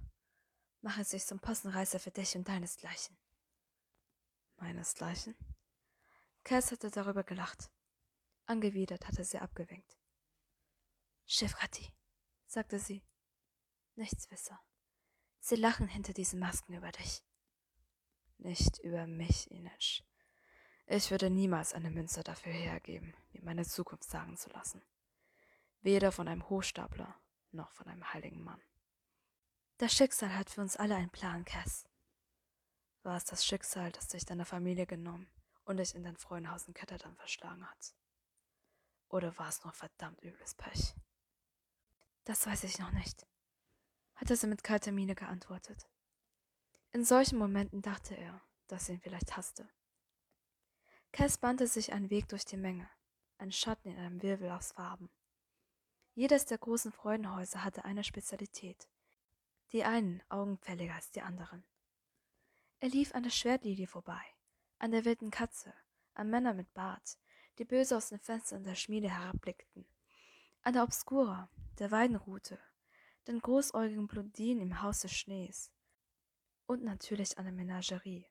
Machen 0.80 1.04
sich 1.04 1.26
zum 1.26 1.42
Postenreißer 1.42 2.00
für 2.00 2.12
dich 2.12 2.34
und 2.38 2.48
deinesgleichen. 2.48 3.18
Meinesgleichen? 4.56 5.36
Cass 6.46 6.72
hatte 6.72 6.92
darüber 6.92 7.26
gelacht. 7.26 7.70
Angewidert 8.46 9.06
hatte 9.06 9.26
sie 9.26 9.40
abgewinkt. 9.40 9.99
Chefrati, 11.32 11.94
sagte 12.48 12.80
sie. 12.80 13.04
Nichtswisser. 13.94 14.60
Sie 15.40 15.58
lachen 15.58 15.88
hinter 15.88 16.12
diesen 16.12 16.40
Masken 16.40 16.74
über 16.74 16.92
dich. 16.92 17.24
Nicht 18.40 18.80
über 18.80 19.06
mich, 19.06 19.50
Ines. 19.52 20.02
Ich 20.88 21.12
würde 21.12 21.30
niemals 21.30 21.74
eine 21.74 21.92
Münze 21.92 22.24
dafür 22.24 22.52
hergeben, 22.52 23.14
mir 23.32 23.44
meine 23.44 23.64
Zukunft 23.64 24.06
sagen 24.06 24.38
zu 24.38 24.50
lassen. 24.50 24.82
Weder 25.82 26.12
von 26.12 26.28
einem 26.28 26.50
Hochstapler 26.50 27.22
noch 27.52 27.72
von 27.74 27.86
einem 27.86 28.12
heiligen 28.12 28.44
Mann. 28.44 28.62
Das 29.78 29.94
Schicksal 29.94 30.36
hat 30.36 30.50
für 30.50 30.62
uns 30.62 30.78
alle 30.78 30.96
einen 30.96 31.12
Plan, 31.12 31.46
Cass. 31.46 31.88
War 33.04 33.18
es 33.18 33.26
das 33.26 33.46
Schicksal, 33.46 33.92
das 33.92 34.08
dich 34.08 34.26
deiner 34.26 34.46
Familie 34.46 34.88
genommen 34.88 35.30
und 35.66 35.78
dich 35.78 35.94
in 35.94 36.04
dein 36.04 36.18
Freudenhaus 36.18 36.68
in 36.68 36.74
Ketterdam 36.74 37.16
verschlagen 37.18 37.70
hat? 37.70 37.94
Oder 39.10 39.38
war 39.38 39.50
es 39.50 39.64
nur 39.64 39.74
verdammt 39.74 40.24
übles 40.24 40.56
Pech? 40.56 40.96
Das 42.30 42.46
weiß 42.46 42.64
ich 42.66 42.78
noch 42.78 42.92
nicht, 42.92 43.26
hatte 44.14 44.36
sie 44.36 44.46
mit 44.46 44.64
kalter 44.64 44.92
Miene 44.92 45.16
geantwortet. 45.16 45.90
In 46.92 47.04
solchen 47.04 47.40
Momenten 47.40 47.82
dachte 47.82 48.16
er, 48.16 48.40
dass 48.68 48.86
sie 48.86 48.94
ihn 48.94 49.02
vielleicht 49.02 49.36
hasste. 49.36 49.68
Cass 51.12 51.40
bahnte 51.40 51.66
sich 51.66 51.92
einen 51.92 52.12
Weg 52.12 52.28
durch 52.28 52.46
die 52.46 52.56
Menge, 52.56 52.88
ein 53.40 53.52
Schatten 53.52 53.90
in 53.90 53.98
einem 53.98 54.22
Wirbel 54.22 54.52
aus 54.52 54.74
Farben. 54.74 55.10
Jedes 56.14 56.46
der 56.46 56.60
großen 56.60 56.92
Freudenhäuser 56.92 57.64
hatte 57.64 57.84
eine 57.84 58.04
Spezialität, 58.04 58.88
die 59.72 59.84
einen 59.84 60.22
augenfälliger 60.30 60.94
als 60.94 61.10
die 61.10 61.24
anderen. 61.24 61.66
Er 62.80 62.90
lief 62.90 63.16
an 63.16 63.24
der 63.24 63.32
Schwertlilie 63.32 63.88
vorbei, 63.88 64.22
an 64.78 64.92
der 64.92 65.04
wilden 65.04 65.32
Katze, 65.32 65.74
an 66.14 66.30
Männer 66.30 66.54
mit 66.54 66.72
Bart, 66.76 67.18
die 67.58 67.66
böse 67.66 67.98
aus 67.98 68.10
den 68.10 68.20
Fenstern 68.20 68.64
der 68.66 68.76
Schmiede 68.76 69.10
herabblickten, 69.10 69.88
an 70.64 70.74
der 70.74 70.84
Obscura, 70.84 71.50
der 71.80 71.92
Weidenrute, 71.92 72.60
den 73.28 73.40
großäugigen 73.40 74.08
Blondinen 74.08 74.62
im 74.62 74.82
Haus 74.82 75.02
des 75.02 75.14
Schnees 75.14 75.72
und 76.66 76.84
natürlich 76.84 77.38
an 77.38 77.46
der 77.46 77.54
Menagerie, 77.54 78.26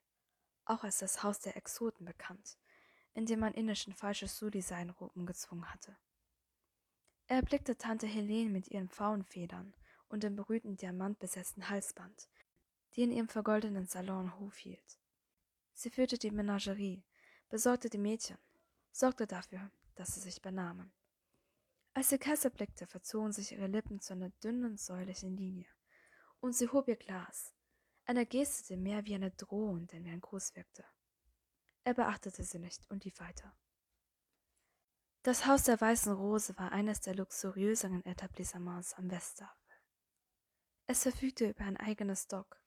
auch 0.65 0.83
als 0.83 0.99
das 0.99 1.23
Haus 1.23 1.39
der 1.39 1.57
Exoten 1.57 2.05
bekannt, 2.05 2.57
in 3.13 3.25
dem 3.25 3.39
man 3.39 3.53
indischen 3.53 3.93
falsche 3.93 4.27
Sudi-Seinen 4.27 4.93
gezwungen 5.25 5.69
hatte. 5.73 5.97
Er 7.27 7.37
erblickte 7.37 7.77
Tante 7.77 8.07
Helene 8.07 8.49
mit 8.49 8.69
ihren 8.69 8.89
Pfauenfedern 8.89 9.73
und 10.07 10.23
dem 10.23 10.35
berühmten 10.35 10.77
diamantbesetzten 10.77 11.69
Halsband, 11.69 12.29
die 12.95 13.03
in 13.03 13.11
ihrem 13.11 13.27
vergoldeten 13.27 13.85
Salon 13.85 14.39
Hof 14.39 14.57
hielt. 14.57 14.99
Sie 15.73 15.89
führte 15.89 16.17
die 16.17 16.31
Menagerie, 16.31 17.03
besorgte 17.49 17.89
die 17.89 17.97
Mädchen, 17.97 18.37
sorgte 18.91 19.27
dafür, 19.27 19.71
dass 19.95 20.15
sie 20.15 20.21
sich 20.21 20.41
benahmen. 20.41 20.91
Als 21.99 22.07
sie 22.07 22.17
Kesse 22.17 22.49
blickte, 22.49 22.87
verzogen 22.87 23.33
sich 23.33 23.51
ihre 23.51 23.67
Lippen 23.67 23.99
zu 23.99 24.13
einer 24.13 24.29
dünnen, 24.41 24.77
säulichen 24.77 25.35
Linie, 25.35 25.67
und 26.39 26.53
sie 26.53 26.69
hob 26.69 26.87
ihr 26.87 26.95
Glas, 26.95 27.53
eine 28.05 28.25
Geste, 28.25 28.67
die 28.67 28.77
mehr 28.77 29.03
wie 29.03 29.15
eine 29.15 29.31
Drohung 29.31 29.85
denn 29.85 30.05
wie 30.05 30.09
ein 30.09 30.21
Gruß 30.21 30.55
wirkte. 30.55 30.85
Er 31.83 31.93
beachtete 31.93 32.41
sie 32.45 32.57
nicht 32.57 32.89
und 32.89 33.03
lief 33.03 33.19
weiter. 33.19 33.53
Das 35.23 35.45
Haus 35.45 35.63
der 35.63 35.81
Weißen 35.81 36.13
Rose 36.13 36.57
war 36.57 36.71
eines 36.71 37.01
der 37.01 37.15
luxuriöseren 37.15 38.05
Etablissements 38.05 38.93
am 38.93 39.11
Westhafen. 39.11 39.67
Es 40.87 41.03
verfügte 41.03 41.49
über 41.49 41.65
ein 41.65 41.75
eigenes 41.75 42.29
Dock, 42.29 42.61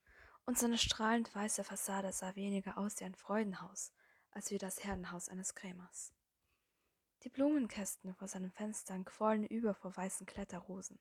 und 0.45 0.59
seine 0.59 0.77
strahlend 0.77 1.35
weiße 1.35 1.65
Fassade 1.65 2.13
sah 2.13 2.37
weniger 2.37 2.77
aus 2.77 3.01
wie 3.01 3.05
ein 3.05 3.15
Freudenhaus 3.15 3.95
als 4.33 4.51
wie 4.51 4.59
das 4.59 4.85
Herdenhaus 4.85 5.31
eines 5.31 5.55
Krämers. 5.55 6.13
Die 7.23 7.29
Blumenkästen 7.29 8.15
vor 8.17 8.27
seinen 8.27 8.51
Fenstern 8.51 9.05
quollen 9.05 9.45
über 9.45 9.75
vor 9.75 9.97
weißen 9.97 10.27
Kletterrosen, 10.27 10.99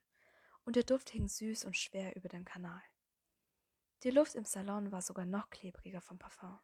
und 0.66 0.76
der 0.76 0.84
Duft 0.84 1.10
hing 1.10 1.28
süß 1.28 1.66
und 1.66 1.76
schwer 1.76 2.16
über 2.16 2.30
dem 2.30 2.46
Kanal. 2.46 2.82
Die 4.04 4.12
Luft 4.12 4.36
im 4.36 4.46
Salon 4.46 4.92
war 4.92 5.02
sogar 5.02 5.26
noch 5.26 5.50
klebriger 5.50 6.00
vom 6.00 6.20
Parfum. 6.20 6.60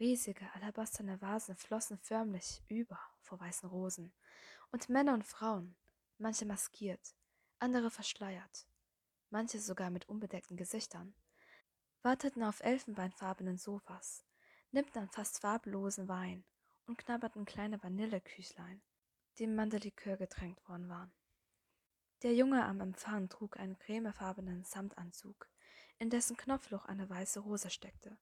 Riesige 0.00 0.50
alabasterne 0.54 1.20
Vasen 1.20 1.56
flossen 1.56 1.98
förmlich 1.98 2.62
über 2.68 2.98
vor 3.20 3.38
weißen 3.38 3.68
Rosen, 3.68 4.14
und 4.72 4.88
Männer 4.88 5.12
und 5.12 5.24
Frauen, 5.24 5.76
manche 6.16 6.46
maskiert, 6.46 7.14
andere 7.58 7.90
verschleiert, 7.90 8.66
manche 9.28 9.60
sogar 9.60 9.90
mit 9.90 10.08
unbedeckten 10.08 10.56
Gesichtern, 10.56 11.14
warteten 12.00 12.42
auf 12.42 12.60
elfenbeinfarbenen 12.60 13.58
Sofas, 13.58 14.24
nippten 14.70 15.02
an 15.02 15.10
fast 15.10 15.40
farblosen 15.42 16.08
Wein 16.08 16.46
und 16.86 16.98
knabberten 16.98 17.44
kleine 17.44 17.82
Vanilleküchlein, 17.82 18.82
die 19.38 19.44
im 19.44 19.54
Mandelikör 19.54 20.16
getränkt 20.16 20.68
worden 20.68 20.88
waren. 20.88 21.12
Der 22.22 22.34
Junge 22.34 22.64
am 22.64 22.80
Empfang 22.80 23.28
trug 23.28 23.58
einen 23.58 23.78
cremefarbenen 23.78 24.64
Samtanzug, 24.64 25.48
in 25.98 26.10
dessen 26.10 26.36
Knopfloch 26.36 26.86
eine 26.86 27.08
weiße 27.08 27.40
Rose 27.40 27.70
steckte. 27.70 28.16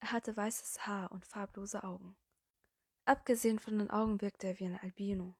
Er 0.00 0.12
hatte 0.12 0.36
weißes 0.36 0.86
Haar 0.86 1.10
und 1.10 1.26
farblose 1.26 1.82
Augen. 1.82 2.16
Abgesehen 3.04 3.58
von 3.58 3.78
den 3.78 3.90
Augen 3.90 4.20
wirkte 4.20 4.48
er 4.48 4.58
wie 4.58 4.66
ein 4.66 4.78
Albino, 4.78 5.36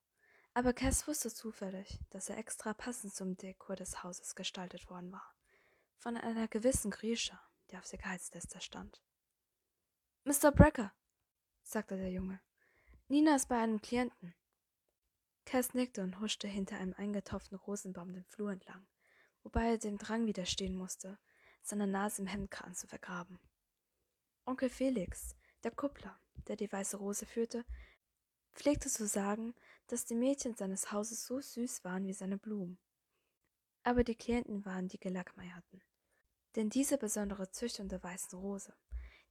aber 0.55 0.73
Cass 0.73 1.07
wusste 1.07 1.33
zufällig, 1.33 2.01
dass 2.11 2.29
er 2.29 2.39
extra 2.39 2.75
passend 2.75 3.15
zum 3.15 3.37
Dekor 3.37 3.77
des 3.77 4.03
Hauses 4.03 4.35
gestaltet 4.35 4.91
worden 4.91 5.13
war, 5.13 5.35
von 5.99 6.17
einer 6.17 6.49
gewissen 6.49 6.91
Grieche, 6.91 7.39
die 7.71 7.77
auf 7.77 7.89
der 7.89 7.99
Gehaltsliste 7.99 8.61
stand. 8.61 9.01
Mr. 10.25 10.51
Brecker, 10.51 10.93
sagte 11.69 11.99
der 11.99 12.11
Junge, 12.11 12.41
Nina 13.09 13.37
ist 13.37 13.49
bei 13.51 13.59
einem 13.59 13.83
Klienten. 13.83 14.35
Cass 15.45 15.75
nickte 15.75 16.03
und 16.03 16.19
huschte 16.19 16.49
hinter 16.49 16.79
einem 16.79 16.95
eingetopften 16.95 17.59
Rosenbaum 17.59 18.13
den 18.13 18.25
Flur 18.25 18.53
entlang, 18.53 18.87
wobei 19.43 19.73
er 19.73 19.79
dem 19.79 19.99
Drang 19.99 20.27
widerstehen 20.27 20.75
musste, 20.75 21.19
seine 21.63 21.87
Nase 21.87 22.23
im 22.23 22.29
Hemdkragen 22.29 22.75
zu 22.75 22.87
vergraben. 22.87 23.39
Onkel 24.47 24.71
Felix, 24.71 25.37
der 25.63 25.71
Kuppler, 25.71 26.19
der 26.47 26.57
die 26.57 26.73
weiße 26.73 26.97
Rose 26.97 27.27
führte, 27.27 27.67
pflegte 28.55 28.89
zu 28.89 29.07
sagen, 29.07 29.55
dass 29.89 30.07
die 30.07 30.15
Mädchen 30.15 30.55
seines 30.55 30.91
Hauses 30.91 31.27
so 31.27 31.39
süß 31.39 31.85
waren 31.85 32.07
wie 32.07 32.15
seine 32.15 32.39
Blumen. 32.39 32.79
Aber 33.83 34.05
die 34.05 34.17
Klienten 34.17 34.65
waren 34.65 34.89
die 34.89 34.99
Gelackmeierten. 34.99 35.83
Denn 36.57 36.71
diese 36.71 36.97
besondere 36.97 37.51
Züchtung 37.51 37.89
der 37.89 38.03
weißen 38.03 38.39
Rose, 38.39 38.75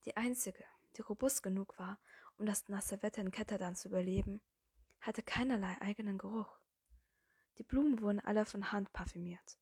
die 0.05 0.15
einzige, 0.15 0.63
die 0.97 1.01
robust 1.01 1.43
genug 1.43 1.77
war, 1.77 1.99
um 2.37 2.45
das 2.45 2.67
nasse 2.69 3.01
Wetter 3.03 3.21
in 3.21 3.31
Ketterdan 3.31 3.75
zu 3.75 3.89
überleben, 3.89 4.41
hatte 5.01 5.23
keinerlei 5.23 5.75
eigenen 5.81 6.17
Geruch. 6.17 6.59
Die 7.57 7.63
Blumen 7.63 8.01
wurden 8.01 8.19
alle 8.19 8.45
von 8.45 8.71
Hand 8.71 8.93
parfümiert. 8.93 9.57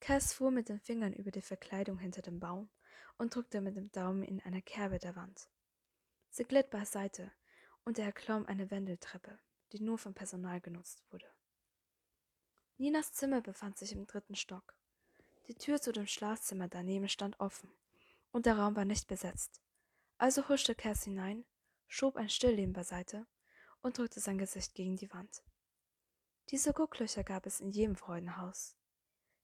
Cass 0.00 0.32
fuhr 0.32 0.50
mit 0.50 0.68
den 0.68 0.80
Fingern 0.80 1.12
über 1.12 1.30
die 1.30 1.42
Verkleidung 1.42 1.98
hinter 1.98 2.22
dem 2.22 2.40
Baum 2.40 2.70
und 3.18 3.34
drückte 3.34 3.60
mit 3.60 3.76
dem 3.76 3.90
Daumen 3.92 4.22
in 4.22 4.40
eine 4.40 4.62
Kerbe 4.62 4.98
der 4.98 5.16
Wand. 5.16 5.48
Sie 6.30 6.44
glitt 6.44 6.70
beiseite, 6.70 7.32
und 7.84 7.98
er 7.98 8.06
erklomm 8.06 8.46
eine 8.46 8.70
Wendeltreppe, 8.70 9.38
die 9.72 9.80
nur 9.80 9.96
vom 9.96 10.12
Personal 10.12 10.60
genutzt 10.60 11.04
wurde. 11.10 11.26
Ninas 12.78 13.12
Zimmer 13.12 13.40
befand 13.40 13.78
sich 13.78 13.92
im 13.92 14.06
dritten 14.06 14.34
Stock. 14.34 14.74
Die 15.46 15.54
Tür 15.54 15.80
zu 15.80 15.92
dem 15.92 16.06
Schlafzimmer 16.06 16.68
daneben 16.68 17.08
stand 17.08 17.38
offen, 17.40 17.70
und 18.32 18.44
der 18.44 18.58
Raum 18.58 18.76
war 18.76 18.84
nicht 18.84 19.06
besetzt. 19.06 19.62
Also 20.18 20.48
huschte 20.48 20.74
Cass 20.74 21.04
hinein, 21.04 21.44
schob 21.88 22.16
ein 22.16 22.28
Stillleben 22.28 22.72
beiseite 22.72 23.26
und 23.82 23.98
drückte 23.98 24.20
sein 24.20 24.38
Gesicht 24.38 24.74
gegen 24.74 24.96
die 24.96 25.12
Wand. 25.12 25.42
Diese 26.50 26.72
Gucklöcher 26.72 27.24
gab 27.24 27.46
es 27.46 27.60
in 27.60 27.70
jedem 27.70 27.96
Freudenhaus 27.96 28.76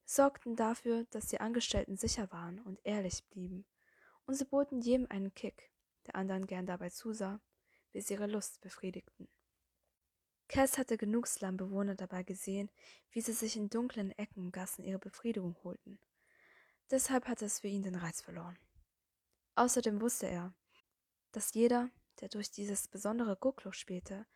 sorgten 0.05 0.57
dafür, 0.57 1.05
dass 1.11 1.27
die 1.27 1.41
Angestellten 1.41 1.97
sicher 1.97 2.31
waren 2.33 2.61
und 2.61 2.81
ehrlich 2.85 3.25
blieben, 3.31 3.65
und 4.27 4.35
sie 4.35 4.45
boten 4.45 4.81
jedem 4.81 5.07
einen 5.11 5.35
Kick, 5.35 5.71
der 6.07 6.17
anderen 6.17 6.47
gern 6.47 6.67
dabei 6.67 6.91
zusah, 6.91 7.41
wie 7.93 8.01
sie 8.01 8.15
ihre 8.15 8.27
Lust 8.27 8.61
befriedigten. 8.61 9.29
Cass 10.49 10.77
hatte 10.77 10.99
genug 10.99 11.27
Slumbewohner 11.27 11.95
dabei 11.95 12.23
gesehen, 12.25 12.71
wie 13.11 13.23
sie 13.23 13.33
sich 13.33 13.57
in 13.57 13.71
dunklen 13.71 14.11
Ecken 14.19 14.47
und 14.47 14.53
Gassen 14.53 14.85
ihre 14.85 14.99
Befriedigung 14.99 15.57
holten. 15.65 15.99
Deshalb 16.91 17.27
hatte 17.27 17.47
es 17.47 17.61
für 17.61 17.69
ihn 17.69 17.83
den 17.83 17.95
Reiz 17.95 18.21
verloren. 18.21 18.59
Außerdem 19.55 20.01
wusste 20.01 20.27
er, 20.27 20.55
dass 21.33 21.55
jeder, 21.55 21.91
der 22.21 22.29
durch 22.29 22.51
dieses 22.51 22.89
besondere 22.89 23.37
Guckloch 23.37 23.75
spielte 23.75 24.27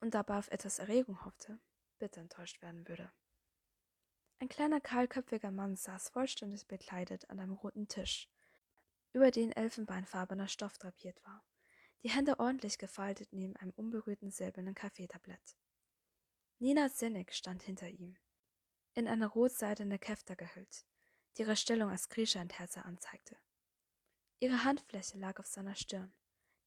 und 0.00 0.14
dabei 0.14 0.38
auf 0.38 0.50
etwas 0.50 0.78
Erregung 0.78 1.24
hoffte, 1.24 1.58
bitter 1.98 2.20
enttäuscht 2.20 2.60
werden 2.62 2.86
würde. 2.88 3.10
Ein 4.38 4.48
kleiner 4.48 4.80
kahlköpfiger 4.80 5.50
Mann 5.50 5.76
saß 5.76 6.10
vollständig 6.10 6.66
bekleidet 6.66 7.30
an 7.30 7.40
einem 7.40 7.52
roten 7.52 7.88
Tisch, 7.88 8.28
über 9.12 9.30
den 9.30 9.52
elfenbeinfarbener 9.52 10.48
Stoff 10.48 10.76
drapiert 10.76 11.24
war, 11.24 11.42
die 12.02 12.10
Hände 12.10 12.38
ordentlich 12.38 12.76
gefaltet 12.76 13.32
neben 13.32 13.56
einem 13.56 13.72
unberührten 13.76 14.30
silbernen 14.30 14.74
Kaffeetablett. 14.74 15.56
Nina 16.58 16.88
Sinnig 16.88 17.32
stand 17.32 17.62
hinter 17.62 17.88
ihm, 17.88 18.18
in 18.92 19.08
eine 19.08 19.26
rotseidene 19.26 19.98
Käfter 19.98 20.36
gehüllt, 20.36 20.84
die 21.36 21.42
ihre 21.42 21.56
Stellung 21.56 21.90
als 21.90 22.08
Grieche 22.08 22.46
Herze 22.52 22.84
anzeigte. 22.84 23.38
Ihre 24.38 24.64
Handfläche 24.64 25.18
lag 25.18 25.38
auf 25.38 25.46
seiner 25.46 25.74
Stirn, 25.74 26.12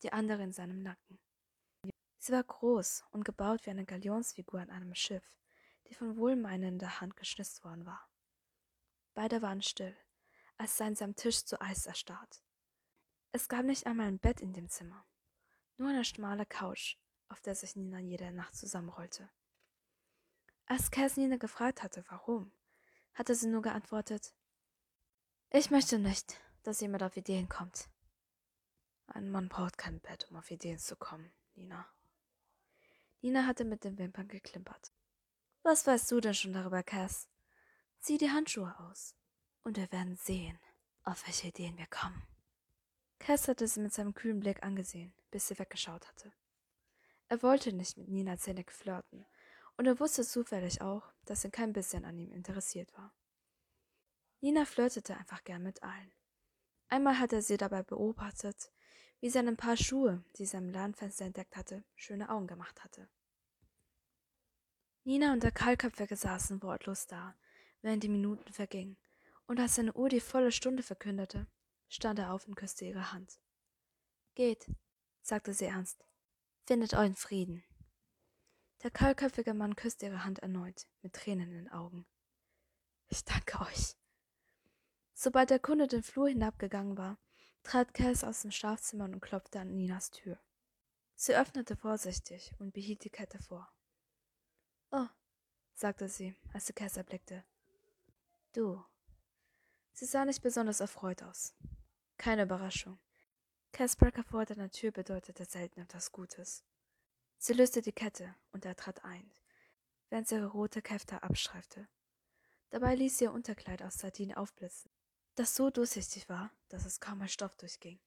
die 0.03 0.13
andere 0.13 0.43
in 0.43 0.51
seinem 0.51 0.81
Nacken. 0.81 1.19
Sie 2.17 2.33
war 2.33 2.43
groß 2.43 3.05
und 3.11 3.23
gebaut 3.23 3.65
wie 3.65 3.69
eine 3.69 3.85
Galionsfigur 3.85 4.59
an 4.59 4.69
einem 4.69 4.93
Schiff, 4.93 5.37
die 5.87 5.95
von 5.95 6.17
wohlmeinender 6.17 6.99
Hand 6.99 7.15
geschnitzt 7.15 7.63
worden 7.63 7.85
war. 7.85 8.09
Beide 9.13 9.41
waren 9.41 9.61
still, 9.61 9.95
als 10.57 10.77
seien 10.77 10.95
sie 10.95 11.03
am 11.03 11.15
Tisch 11.15 11.43
zu 11.45 11.59
Eis 11.61 11.85
erstarrt. 11.85 12.43
Es 13.31 13.47
gab 13.47 13.63
nicht 13.65 13.87
einmal 13.87 14.07
ein 14.07 14.19
Bett 14.19 14.41
in 14.41 14.53
dem 14.53 14.69
Zimmer, 14.69 15.05
nur 15.77 15.89
eine 15.89 16.03
schmale 16.03 16.45
Couch, 16.45 16.97
auf 17.29 17.41
der 17.41 17.55
sich 17.55 17.75
Nina 17.75 17.99
jede 17.99 18.31
Nacht 18.31 18.55
zusammenrollte. 18.55 19.29
Als 20.65 20.91
Cass 20.91 21.17
Nina 21.17 21.37
gefragt 21.37 21.83
hatte, 21.83 22.03
warum, 22.09 22.51
hatte 23.13 23.33
sie 23.33 23.47
nur 23.47 23.61
geantwortet, 23.61 24.33
ich 25.51 25.71
möchte 25.71 25.97
nicht, 25.97 26.39
dass 26.63 26.81
jemand 26.81 27.01
auf 27.01 27.17
Ideen 27.17 27.49
kommt. 27.49 27.89
Ein 29.13 29.31
Mann 29.31 29.49
braucht 29.49 29.77
kein 29.77 29.99
Bett, 29.99 30.27
um 30.29 30.37
auf 30.37 30.51
Ideen 30.51 30.77
zu 30.77 30.95
kommen, 30.95 31.31
Nina. 31.55 31.87
Nina 33.21 33.45
hatte 33.45 33.65
mit 33.65 33.83
den 33.83 33.97
Wimpern 33.97 34.27
geklimpert. 34.27 34.93
Was 35.63 35.85
weißt 35.85 36.09
du 36.11 36.21
denn 36.21 36.33
schon 36.33 36.53
darüber, 36.53 36.83
Cass? 36.83 37.27
Zieh 37.99 38.17
die 38.17 38.29
Handschuhe 38.29 38.73
aus 38.79 39.15
und 39.63 39.77
wir 39.77 39.91
werden 39.91 40.15
sehen, 40.15 40.57
auf 41.03 41.25
welche 41.25 41.47
Ideen 41.47 41.77
wir 41.77 41.87
kommen. 41.87 42.23
Cass 43.19 43.47
hatte 43.47 43.67
sie 43.67 43.81
mit 43.81 43.93
seinem 43.93 44.13
kühlen 44.13 44.39
Blick 44.39 44.63
angesehen, 44.63 45.13
bis 45.31 45.47
sie 45.47 45.59
weggeschaut 45.59 46.07
hatte. 46.07 46.31
Er 47.27 47.43
wollte 47.43 47.73
nicht 47.73 47.97
mit 47.97 48.07
Nina 48.07 48.37
Zenek 48.37 48.71
flirten, 48.71 49.25
und 49.75 49.85
er 49.85 49.99
wusste 49.99 50.25
zufällig 50.25 50.81
auch, 50.81 51.03
dass 51.25 51.41
sie 51.41 51.51
kein 51.51 51.73
bisschen 51.73 52.03
an 52.05 52.17
ihm 52.17 52.33
interessiert 52.33 52.91
war. 52.97 53.13
Nina 54.41 54.65
flirtete 54.65 55.15
einfach 55.15 55.43
gern 55.43 55.63
mit 55.63 55.83
allen. 55.83 56.11
Einmal 56.89 57.19
hatte 57.19 57.37
er 57.37 57.41
sie 57.41 57.57
dabei 57.57 57.83
beobachtet, 57.83 58.71
wie 59.19 59.29
seinem 59.29 59.57
Paar 59.57 59.77
Schuhe, 59.77 60.23
die 60.37 60.45
sie 60.45 60.57
am 60.57 60.69
Ladenfenster 60.69 61.25
entdeckt 61.25 61.55
hatte, 61.57 61.83
schöne 61.95 62.29
Augen 62.29 62.47
gemacht 62.47 62.83
hatte. 62.83 63.09
Nina 65.03 65.33
und 65.33 65.43
der 65.43 65.51
Kahlköpfige 65.51 66.15
saßen 66.15 66.61
wortlos 66.61 67.07
da, 67.07 67.35
während 67.81 68.03
die 68.03 68.09
Minuten 68.09 68.51
vergingen, 68.53 68.97
und 69.47 69.59
als 69.59 69.75
seine 69.75 69.93
Uhr 69.93 70.09
die 70.09 70.19
volle 70.19 70.51
Stunde 70.51 70.83
verkündete, 70.83 71.47
stand 71.87 72.19
er 72.19 72.33
auf 72.33 72.47
und 72.47 72.55
küsste 72.55 72.85
ihre 72.85 73.11
Hand. 73.11 73.39
Geht, 74.35 74.69
sagte 75.21 75.53
sie 75.53 75.65
ernst, 75.65 76.05
findet 76.65 76.93
euren 76.93 77.15
Frieden. 77.15 77.63
Der 78.83 78.91
kahlköpfige 78.91 79.53
Mann 79.53 79.75
küsste 79.75 80.05
ihre 80.05 80.23
Hand 80.23 80.39
erneut, 80.39 80.87
mit 81.01 81.13
Tränen 81.13 81.51
in 81.51 81.57
den 81.65 81.71
Augen. 81.71 82.05
Ich 83.07 83.25
danke 83.25 83.59
euch. 83.61 83.97
Sobald 85.13 85.49
der 85.49 85.59
Kunde 85.59 85.87
den 85.87 86.03
Flur 86.03 86.29
hinabgegangen 86.29 86.97
war, 86.97 87.17
trat 87.63 87.93
Cass 87.93 88.23
aus 88.23 88.41
dem 88.41 88.51
Schlafzimmer 88.51 89.05
und 89.05 89.19
klopfte 89.19 89.59
an 89.59 89.75
Ninas 89.75 90.11
Tür. 90.11 90.39
Sie 91.15 91.35
öffnete 91.35 91.75
vorsichtig 91.75 92.53
und 92.59 92.73
behielt 92.73 93.03
die 93.03 93.09
Kette 93.09 93.39
vor. 93.39 93.71
Oh, 94.91 95.07
sagte 95.75 96.07
sie, 96.07 96.35
als 96.53 96.67
sie 96.67 96.73
Cass 96.73 96.97
erblickte. 96.97 97.43
Du. 98.53 98.83
Sie 99.93 100.05
sah 100.05 100.25
nicht 100.25 100.41
besonders 100.41 100.79
erfreut 100.79 101.23
aus. 101.23 101.53
Keine 102.17 102.43
Überraschung. 102.43 102.99
Cass 103.71 103.95
Brecker 103.95 104.23
vor 104.23 104.45
der 104.45 104.71
Tür 104.71 104.91
bedeutete 104.91 105.45
selten 105.45 105.81
etwas 105.81 106.11
Gutes. 106.11 106.63
Sie 107.37 107.53
löste 107.53 107.81
die 107.81 107.93
Kette 107.93 108.35
und 108.51 108.65
er 108.65 108.75
trat 108.75 109.03
ein, 109.05 109.31
während 110.09 110.27
sie 110.27 110.35
ihre 110.35 110.47
rote 110.47 110.81
Käfte 110.81 111.23
abstreifte. 111.23 111.87
Dabei 112.71 112.95
ließ 112.95 113.17
sie 113.17 113.25
ihr 113.25 113.31
Unterkleid 113.31 113.81
aus 113.81 113.95
Sardinen 113.95 114.35
aufblitzen, 114.35 114.91
das 115.39 115.55
so 115.55 115.69
durchsichtig 115.69 116.27
war, 116.27 116.51
dass 116.67 116.85
es 116.85 116.99
kaum 116.99 117.21
ein 117.21 117.29
Stoff 117.29 117.55
durchging. 117.55 117.97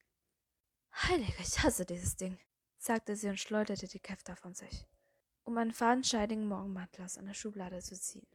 Heilige, 0.93 1.33
ich 1.41 1.63
hasse 1.63 1.87
dieses 1.87 2.15
Ding, 2.17 2.39
sagte 2.77 3.17
sie 3.17 3.29
und 3.29 3.41
schleuderte 3.41 3.89
die 3.89 4.01
Käfte 4.01 4.37
von 4.37 4.55
sich, 4.55 4.87
um 5.45 5.57
einen 5.57 5.73
fadenscheidigen 5.73 6.47
Morgenmantel 6.47 7.07
aus 7.07 7.17
einer 7.17 7.33
Schublade 7.33 7.81
zu 7.81 7.99
ziehen. 7.99 8.27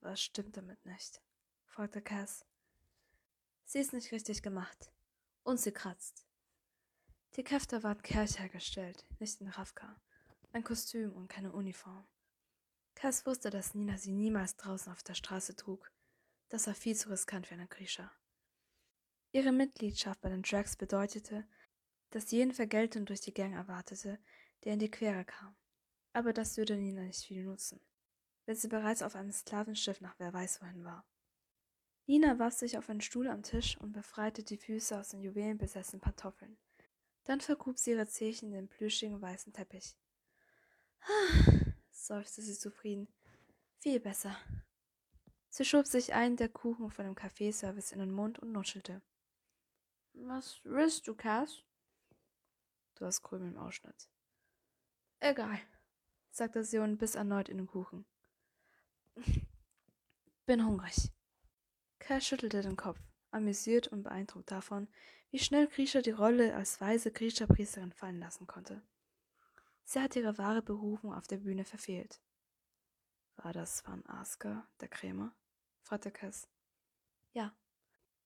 Was 0.00 0.20
stimmt 0.20 0.58
damit 0.58 0.84
nicht? 0.84 1.22
fragte 1.64 2.02
Cass. 2.02 2.44
Sie 3.64 3.78
ist 3.78 3.94
nicht 3.94 4.12
richtig 4.12 4.42
gemacht. 4.42 4.92
Und 5.42 5.58
sie 5.58 5.72
kratzt. 5.72 6.26
Die 7.36 7.44
Kräfte 7.44 7.82
waren 7.82 8.02
Kerch 8.02 8.38
hergestellt, 8.38 9.04
nicht 9.18 9.40
in 9.40 9.48
Ravka. 9.48 9.98
Ein 10.52 10.62
Kostüm 10.62 11.12
und 11.12 11.28
keine 11.28 11.52
Uniform. 11.52 12.06
Cass 12.94 13.24
wusste, 13.26 13.48
dass 13.50 13.74
Nina 13.74 13.96
sie 13.96 14.12
niemals 14.12 14.56
draußen 14.56 14.92
auf 14.92 15.02
der 15.02 15.14
Straße 15.14 15.56
trug. 15.56 15.90
Das 16.54 16.68
war 16.68 16.74
viel 16.74 16.94
zu 16.94 17.08
riskant 17.08 17.48
für 17.48 17.54
eine 17.54 17.66
Grisha. 17.66 18.12
Ihre 19.32 19.50
Mitgliedschaft 19.50 20.20
bei 20.20 20.28
den 20.28 20.42
Drags 20.42 20.76
bedeutete, 20.76 21.44
dass 22.10 22.30
sie 22.30 22.36
jeden 22.36 22.52
Vergeltung 22.52 23.06
durch 23.06 23.20
die 23.20 23.34
Gang 23.34 23.54
erwartete, 23.54 24.20
der 24.62 24.74
in 24.74 24.78
die 24.78 24.88
Quere 24.88 25.24
kam. 25.24 25.56
Aber 26.12 26.32
das 26.32 26.56
würde 26.56 26.76
Nina 26.76 27.02
nicht 27.02 27.24
viel 27.24 27.42
nutzen, 27.42 27.80
wenn 28.46 28.54
sie 28.54 28.68
bereits 28.68 29.02
auf 29.02 29.16
einem 29.16 29.32
Sklavenschiff 29.32 30.00
nach 30.00 30.14
wer 30.20 30.32
weiß 30.32 30.62
wohin 30.62 30.84
war. 30.84 31.04
Nina 32.06 32.38
warf 32.38 32.54
sich 32.54 32.78
auf 32.78 32.88
einen 32.88 33.00
Stuhl 33.00 33.26
am 33.26 33.42
Tisch 33.42 33.76
und 33.78 33.90
befreite 33.90 34.44
die 34.44 34.56
Füße 34.56 34.96
aus 34.96 35.08
den 35.08 35.22
juwelenbesessenen 35.22 36.00
Pantoffeln. 36.00 36.56
Dann 37.24 37.40
vergrub 37.40 37.80
sie 37.80 37.90
ihre 37.90 38.06
Zehen 38.06 38.44
in 38.44 38.52
den 38.52 38.68
plüschigen 38.68 39.20
weißen 39.20 39.52
Teppich. 39.52 39.96
Ah, 41.00 41.72
seufzte 41.90 42.42
sie 42.42 42.56
zufrieden. 42.56 43.08
Viel 43.80 43.98
besser. 43.98 44.36
Sie 45.56 45.64
schob 45.64 45.86
sich 45.86 46.14
einen 46.14 46.36
der 46.36 46.48
Kuchen 46.48 46.90
von 46.90 47.04
dem 47.04 47.14
Kaffeeservice 47.14 47.92
in 47.92 48.00
den 48.00 48.10
Mund 48.10 48.40
und 48.40 48.50
nuschelte. 48.50 49.00
Was 50.12 50.58
willst 50.64 51.06
du, 51.06 51.14
Cass? 51.14 51.62
Du 52.96 53.06
hast 53.06 53.22
Krümel 53.22 53.52
im 53.52 53.56
Ausschnitt. 53.56 54.08
Egal, 55.20 55.60
sagte 56.32 56.64
sie 56.64 56.78
und 56.78 56.98
biss 56.98 57.14
erneut 57.14 57.48
in 57.48 57.58
den 57.58 57.68
Kuchen. 57.68 58.04
Bin 60.46 60.66
hungrig. 60.66 61.12
Cass 62.00 62.26
schüttelte 62.26 62.62
den 62.62 62.74
Kopf, 62.74 62.98
amüsiert 63.30 63.86
und 63.86 64.02
beeindruckt 64.02 64.50
davon, 64.50 64.88
wie 65.30 65.38
schnell 65.38 65.68
Grisha 65.68 66.00
die 66.00 66.10
Rolle 66.10 66.56
als 66.56 66.80
weise 66.80 67.12
Grisha-Priesterin 67.12 67.92
fallen 67.92 68.18
lassen 68.18 68.48
konnte. 68.48 68.82
Sie 69.84 70.00
hatte 70.00 70.18
ihre 70.18 70.36
wahre 70.36 70.62
Berufung 70.62 71.14
auf 71.14 71.28
der 71.28 71.38
Bühne 71.38 71.64
verfehlt. 71.64 72.20
War 73.36 73.52
das 73.52 73.86
Van 73.86 74.04
Asker, 74.06 74.66
der 74.80 74.88
Krämer? 74.88 75.32
Fragte 75.84 76.10
Cass. 76.10 76.48
Ja. 77.32 77.54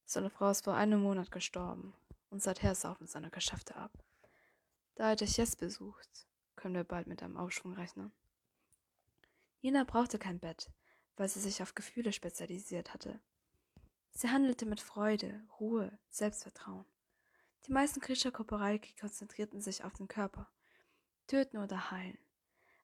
Seine 0.05 0.31
Frau 0.31 0.49
ist 0.51 0.64
vor 0.64 0.75
einem 0.75 1.03
Monat 1.03 1.31
gestorben 1.31 1.94
und 2.31 2.42
seither 2.42 2.75
saufen 2.75 3.07
seine 3.07 3.31
Geschäfte 3.31 3.77
ab. 3.77 3.92
Da 4.94 5.11
er 5.11 5.16
dich 5.16 5.37
jetzt 5.37 5.59
besucht, 5.59 6.27
können 6.57 6.77
wir 6.77 6.85
bald 6.85 7.09
mit 7.09 7.23
einem 7.23 7.37
Aufschwung 7.37 7.75
rechnen. 7.75 8.12
Nina 9.61 9.85
brauchte 9.85 10.18
kein 10.18 10.38
Bett, 10.38 10.71
weil 11.16 11.29
sie 11.29 11.40
sich 11.40 11.61
auf 11.61 11.75
Gefühle 11.75 12.12
spezialisiert 12.12 12.94
hatte. 12.94 13.21
Sie 14.12 14.31
handelte 14.31 14.64
mit 14.64 14.81
Freude, 14.81 15.44
Ruhe, 15.61 15.99
Selbstvertrauen. 16.11 16.87
Die 17.66 17.73
meisten 17.73 18.01
Krischer 18.01 18.31
Koporalki 18.31 18.94
konzentrierten 18.97 19.61
sich 19.61 19.85
auf 19.85 19.92
den 19.94 20.09
Körper, 20.09 20.49
töten 21.27 21.59
oder 21.59 21.90
heilen. 21.90 22.18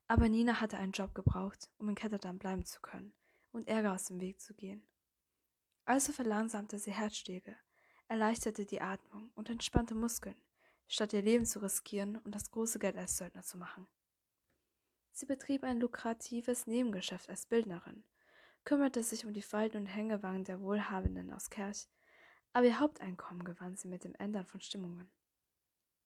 Aber 0.08 0.28
Nina 0.28 0.60
hatte 0.60 0.76
einen 0.76 0.92
Job 0.92 1.14
gebraucht, 1.14 1.70
um 1.78 1.88
in 1.88 1.94
Ketterdam 1.94 2.38
bleiben 2.38 2.64
zu 2.66 2.80
können 2.80 3.14
und 3.54 3.68
Ärger 3.68 3.94
aus 3.94 4.04
dem 4.04 4.20
Weg 4.20 4.40
zu 4.40 4.54
gehen. 4.54 4.86
Also 5.84 6.12
verlangsamte 6.12 6.78
sie 6.78 6.92
Herzschläge, 6.92 7.56
erleichterte 8.08 8.66
die 8.66 8.80
Atmung 8.80 9.30
und 9.34 9.48
entspannte 9.48 9.94
Muskeln, 9.94 10.36
statt 10.88 11.12
ihr 11.12 11.22
Leben 11.22 11.46
zu 11.46 11.60
riskieren 11.60 12.18
und 12.18 12.34
das 12.34 12.50
große 12.50 12.78
Geld 12.78 12.96
als 12.96 13.16
Söldner 13.16 13.42
zu 13.42 13.58
machen. 13.58 13.86
Sie 15.12 15.26
betrieb 15.26 15.64
ein 15.64 15.80
lukratives 15.80 16.66
Nebengeschäft 16.66 17.28
als 17.30 17.46
Bildnerin, 17.46 18.04
kümmerte 18.64 19.02
sich 19.02 19.24
um 19.24 19.32
die 19.32 19.42
Falten 19.42 19.78
und 19.78 19.86
Hängewangen 19.86 20.44
der 20.44 20.60
Wohlhabenden 20.60 21.32
aus 21.32 21.50
Kerch 21.50 21.88
aber 22.54 22.66
ihr 22.66 22.78
Haupteinkommen 22.78 23.44
gewann 23.44 23.76
sie 23.76 23.88
mit 23.88 24.04
dem 24.04 24.14
Ändern 24.14 24.46
von 24.46 24.60
Stimmungen. 24.60 25.10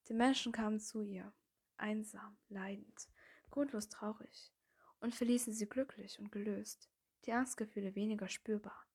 Die 0.08 0.14
Menschen 0.14 0.50
kamen 0.50 0.80
zu 0.80 1.02
ihr, 1.02 1.32
einsam, 1.76 2.38
leidend, 2.48 3.08
grundlos 3.50 3.90
traurig, 3.90 4.50
und 4.98 5.14
verließen 5.14 5.52
sie 5.52 5.68
glücklich 5.68 6.18
und 6.18 6.32
gelöst, 6.32 6.88
die 7.26 7.32
Angstgefühle 7.32 7.94
weniger 7.94 8.28
spürbar. 8.28 8.86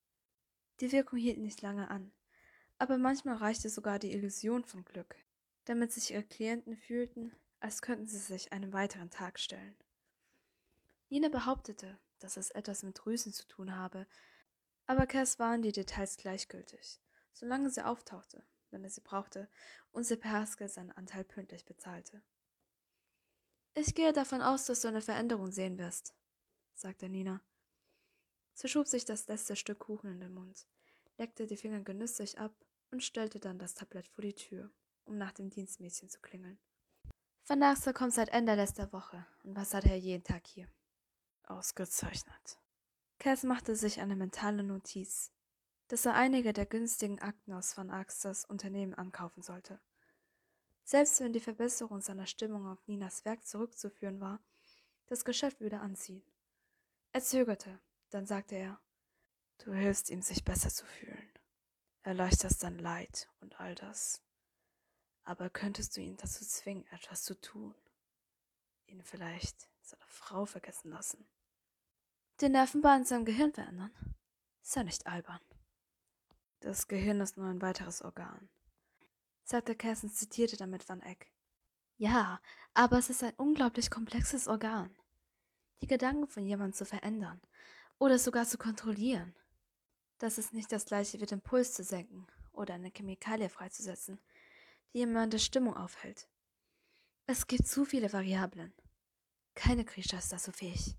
Die 0.80 0.92
Wirkung 0.92 1.18
hielt 1.18 1.38
nicht 1.38 1.62
lange 1.62 1.90
an, 1.90 2.12
aber 2.78 2.98
manchmal 2.98 3.36
reichte 3.36 3.68
sogar 3.68 3.98
die 3.98 4.12
Illusion 4.12 4.64
von 4.64 4.84
Glück, 4.84 5.16
damit 5.64 5.92
sich 5.92 6.12
ihre 6.12 6.24
Klienten 6.24 6.76
fühlten, 6.76 7.32
als 7.60 7.82
könnten 7.82 8.06
sie 8.06 8.18
sich 8.18 8.52
einen 8.52 8.72
weiteren 8.72 9.10
Tag 9.10 9.38
stellen. 9.38 9.76
Nina 11.10 11.28
behauptete, 11.28 11.98
dass 12.18 12.36
es 12.36 12.50
etwas 12.50 12.82
mit 12.82 12.98
Drüsen 12.98 13.32
zu 13.32 13.46
tun 13.46 13.76
habe, 13.76 14.06
aber 14.86 15.06
Cass 15.06 15.38
waren 15.38 15.62
die 15.62 15.72
Details 15.72 16.16
gleichgültig 16.16 17.00
solange 17.34 17.68
sie 17.68 17.84
auftauchte, 17.84 18.42
wenn 18.70 18.84
er 18.84 18.90
sie 18.90 19.00
brauchte, 19.00 19.48
und 19.92 20.04
Seperske 20.04 20.68
seinen 20.68 20.92
Anteil 20.92 21.24
pünktlich 21.24 21.64
bezahlte. 21.66 22.22
Ich 23.74 23.94
gehe 23.94 24.12
davon 24.12 24.40
aus, 24.40 24.64
dass 24.66 24.80
du 24.80 24.88
eine 24.88 25.02
Veränderung 25.02 25.50
sehen 25.50 25.78
wirst, 25.78 26.14
sagte 26.74 27.08
Nina. 27.08 27.40
Sie 28.54 28.68
schob 28.68 28.86
sich 28.86 29.04
das 29.04 29.26
letzte 29.26 29.56
Stück 29.56 29.80
Kuchen 29.80 30.10
in 30.10 30.20
den 30.20 30.32
Mund, 30.32 30.66
leckte 31.18 31.46
die 31.46 31.56
Finger 31.56 31.80
genüsslich 31.80 32.38
ab 32.38 32.54
und 32.90 33.02
stellte 33.02 33.40
dann 33.40 33.58
das 33.58 33.74
Tablett 33.74 34.06
vor 34.06 34.22
die 34.22 34.34
Tür, 34.34 34.70
um 35.04 35.18
nach 35.18 35.32
dem 35.32 35.50
Dienstmädchen 35.50 36.08
zu 36.08 36.20
klingeln. 36.20 36.58
Van 37.46 37.58
Naxter 37.58 37.92
kommt 37.92 38.14
seit 38.14 38.30
Ende 38.30 38.54
letzter 38.54 38.92
Woche 38.92 39.26
und 39.42 39.56
was 39.56 39.74
hat 39.74 39.84
er 39.84 39.96
jeden 39.96 40.24
Tag 40.24 40.46
hier? 40.46 40.68
Ausgezeichnet. 41.42 42.58
Cass 43.18 43.42
machte 43.42 43.76
sich 43.76 44.00
eine 44.00 44.16
mentale 44.16 44.62
Notiz, 44.62 45.30
dass 45.88 46.06
er 46.06 46.14
einige 46.14 46.52
der 46.52 46.64
günstigen 46.64 47.20
Akten 47.20 47.52
aus 47.52 47.76
Van 47.76 47.90
Axters 47.90 48.44
Unternehmen 48.44 48.94
ankaufen 48.94 49.42
sollte. 49.42 49.80
Selbst 50.84 51.20
wenn 51.20 51.32
die 51.32 51.40
Verbesserung 51.40 52.00
seiner 52.00 52.26
Stimmung 52.26 52.66
auf 52.66 52.86
Ninas 52.86 53.24
Werk 53.24 53.46
zurückzuführen 53.46 54.20
war, 54.20 54.40
das 55.06 55.24
Geschäft 55.24 55.60
würde 55.60 55.80
anziehen. 55.80 56.24
Er 57.12 57.20
zögerte, 57.20 57.80
dann 58.10 58.26
sagte 58.26 58.56
er, 58.56 58.80
Du 59.58 59.72
hilfst 59.72 60.10
ihm, 60.10 60.20
sich 60.20 60.44
besser 60.44 60.68
zu 60.68 60.84
fühlen. 60.84 61.28
Erleichterst 62.02 62.60
sein 62.60 62.78
Leid 62.78 63.30
und 63.40 63.60
all 63.60 63.74
das. 63.74 64.22
Aber 65.24 65.48
könntest 65.48 65.96
du 65.96 66.00
ihn 66.00 66.16
dazu 66.16 66.44
zwingen, 66.44 66.86
etwas 66.88 67.22
zu 67.22 67.40
tun? 67.40 67.74
Ihn 68.86 69.02
vielleicht 69.02 69.68
seine 69.80 70.04
Frau 70.06 70.44
vergessen 70.44 70.90
lassen? 70.90 71.26
Den 72.40 72.52
Nervenbahn 72.52 73.00
in 73.00 73.06
seinem 73.06 73.24
Gehirn 73.24 73.52
verändern? 73.52 73.92
Ist 74.62 74.76
ja 74.76 74.84
nicht 74.84 75.06
albern. 75.06 75.40
Das 76.60 76.88
Gehirn 76.88 77.20
ist 77.20 77.36
nur 77.36 77.46
ein 77.46 77.62
weiteres 77.62 78.02
Organ, 78.02 78.48
sagte 79.44 79.76
Cass 79.76 80.02
und 80.02 80.14
zitierte 80.14 80.56
damit 80.56 80.88
Van 80.88 81.02
Eck. 81.02 81.30
Ja, 81.96 82.40
aber 82.72 82.98
es 82.98 83.10
ist 83.10 83.22
ein 83.22 83.34
unglaublich 83.36 83.90
komplexes 83.90 84.48
Organ. 84.48 84.94
Die 85.80 85.86
Gedanken 85.86 86.26
von 86.26 86.44
jemandem 86.44 86.72
zu 86.72 86.84
verändern 86.84 87.40
oder 87.98 88.18
sogar 88.18 88.46
zu 88.46 88.58
kontrollieren. 88.58 89.34
Das 90.18 90.38
ist 90.38 90.52
nicht 90.52 90.70
das 90.72 90.86
gleiche 90.86 91.20
wie 91.20 91.26
den 91.26 91.40
Puls 91.40 91.72
zu 91.74 91.82
senken 91.82 92.26
oder 92.52 92.74
eine 92.74 92.90
Chemikalie 92.90 93.48
freizusetzen, 93.48 94.20
die 94.92 94.98
jemande 94.98 95.38
Stimmung 95.38 95.76
aufhält. 95.76 96.28
Es 97.26 97.46
gibt 97.46 97.66
zu 97.66 97.84
viele 97.84 98.12
Variablen. 98.12 98.72
Keine 99.54 99.84
Grisha 99.84 100.18
ist 100.18 100.32
dazu 100.32 100.52
fähig. 100.52 100.96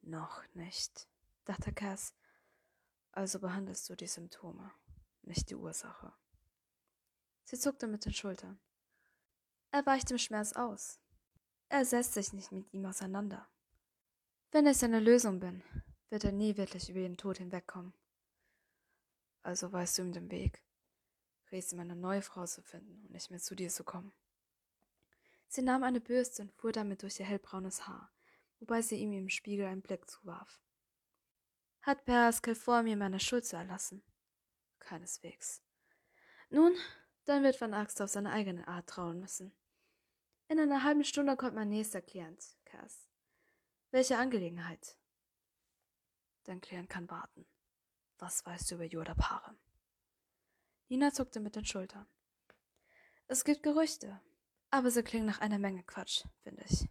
Noch 0.00 0.42
nicht, 0.54 1.08
dachte 1.44 1.72
Cass. 1.72 2.14
Also 3.12 3.38
behandelst 3.38 3.88
du 3.88 3.94
die 3.94 4.06
Symptome, 4.06 4.72
nicht 5.22 5.50
die 5.50 5.56
Ursache. 5.56 6.12
Sie 7.44 7.58
zuckte 7.58 7.86
mit 7.86 8.04
den 8.04 8.12
Schultern. 8.12 8.58
Er 9.70 9.84
weicht 9.86 10.10
dem 10.10 10.18
Schmerz 10.18 10.52
aus. 10.52 11.00
Er 11.68 11.84
setzt 11.84 12.14
sich 12.14 12.32
nicht 12.32 12.52
mit 12.52 12.72
ihm 12.72 12.86
auseinander. 12.86 13.48
Wenn 14.54 14.68
ich 14.68 14.76
seine 14.76 15.00
Lösung 15.00 15.40
bin, 15.40 15.64
wird 16.10 16.22
er 16.22 16.30
nie 16.30 16.56
wirklich 16.56 16.88
über 16.88 17.00
ihren 17.00 17.16
Tod 17.16 17.38
hinwegkommen. 17.38 17.92
Also 19.42 19.72
weißt 19.72 19.98
du 19.98 20.02
ihm 20.02 20.12
den 20.12 20.30
Weg. 20.30 20.62
Rätst 21.50 21.72
ihm 21.72 21.80
eine 21.80 21.96
neue 21.96 22.22
Frau 22.22 22.46
zu 22.46 22.62
finden 22.62 23.02
und 23.02 23.10
nicht 23.10 23.32
mehr 23.32 23.40
zu 23.40 23.56
dir 23.56 23.68
zu 23.68 23.82
kommen. 23.82 24.12
Sie 25.48 25.60
nahm 25.60 25.82
eine 25.82 26.00
Bürste 26.00 26.42
und 26.42 26.52
fuhr 26.52 26.70
damit 26.70 27.02
durch 27.02 27.18
ihr 27.18 27.26
hellbraunes 27.26 27.88
Haar, 27.88 28.12
wobei 28.60 28.80
sie 28.80 28.94
ihm 28.94 29.12
im 29.12 29.28
Spiegel 29.28 29.66
einen 29.66 29.82
Blick 29.82 30.08
zuwarf. 30.08 30.62
Hat 31.82 32.04
Peraskel 32.04 32.54
vor, 32.54 32.84
mir 32.84 32.96
meine 32.96 33.18
Schuld 33.18 33.44
zu 33.44 33.56
erlassen? 33.56 34.04
Keineswegs. 34.78 35.64
Nun, 36.48 36.76
dann 37.24 37.42
wird 37.42 37.60
Van 37.60 37.74
Axt 37.74 38.00
auf 38.00 38.10
seine 38.10 38.30
eigene 38.30 38.68
Art 38.68 38.88
trauen 38.88 39.18
müssen. 39.18 39.52
In 40.46 40.60
einer 40.60 40.84
halben 40.84 41.02
Stunde 41.02 41.36
kommt 41.36 41.56
mein 41.56 41.70
nächster 41.70 42.02
Klient, 42.02 42.56
Cass. 42.64 43.08
Welche 43.94 44.18
Angelegenheit? 44.18 44.98
Dein 46.42 46.60
Klient 46.60 46.90
kann 46.90 47.08
warten. 47.08 47.46
Was 48.18 48.44
weißt 48.44 48.68
du 48.68 48.74
über 48.74 48.82
Yoda 48.82 49.14
Parem? 49.14 49.56
Nina 50.88 51.12
zuckte 51.12 51.38
mit 51.38 51.54
den 51.54 51.64
Schultern. 51.64 52.04
Es 53.28 53.44
gibt 53.44 53.62
Gerüchte, 53.62 54.20
aber 54.70 54.90
sie 54.90 55.04
klingen 55.04 55.26
nach 55.26 55.40
einer 55.40 55.60
Menge 55.60 55.84
Quatsch, 55.84 56.24
finde 56.42 56.64
ich. 56.68 56.88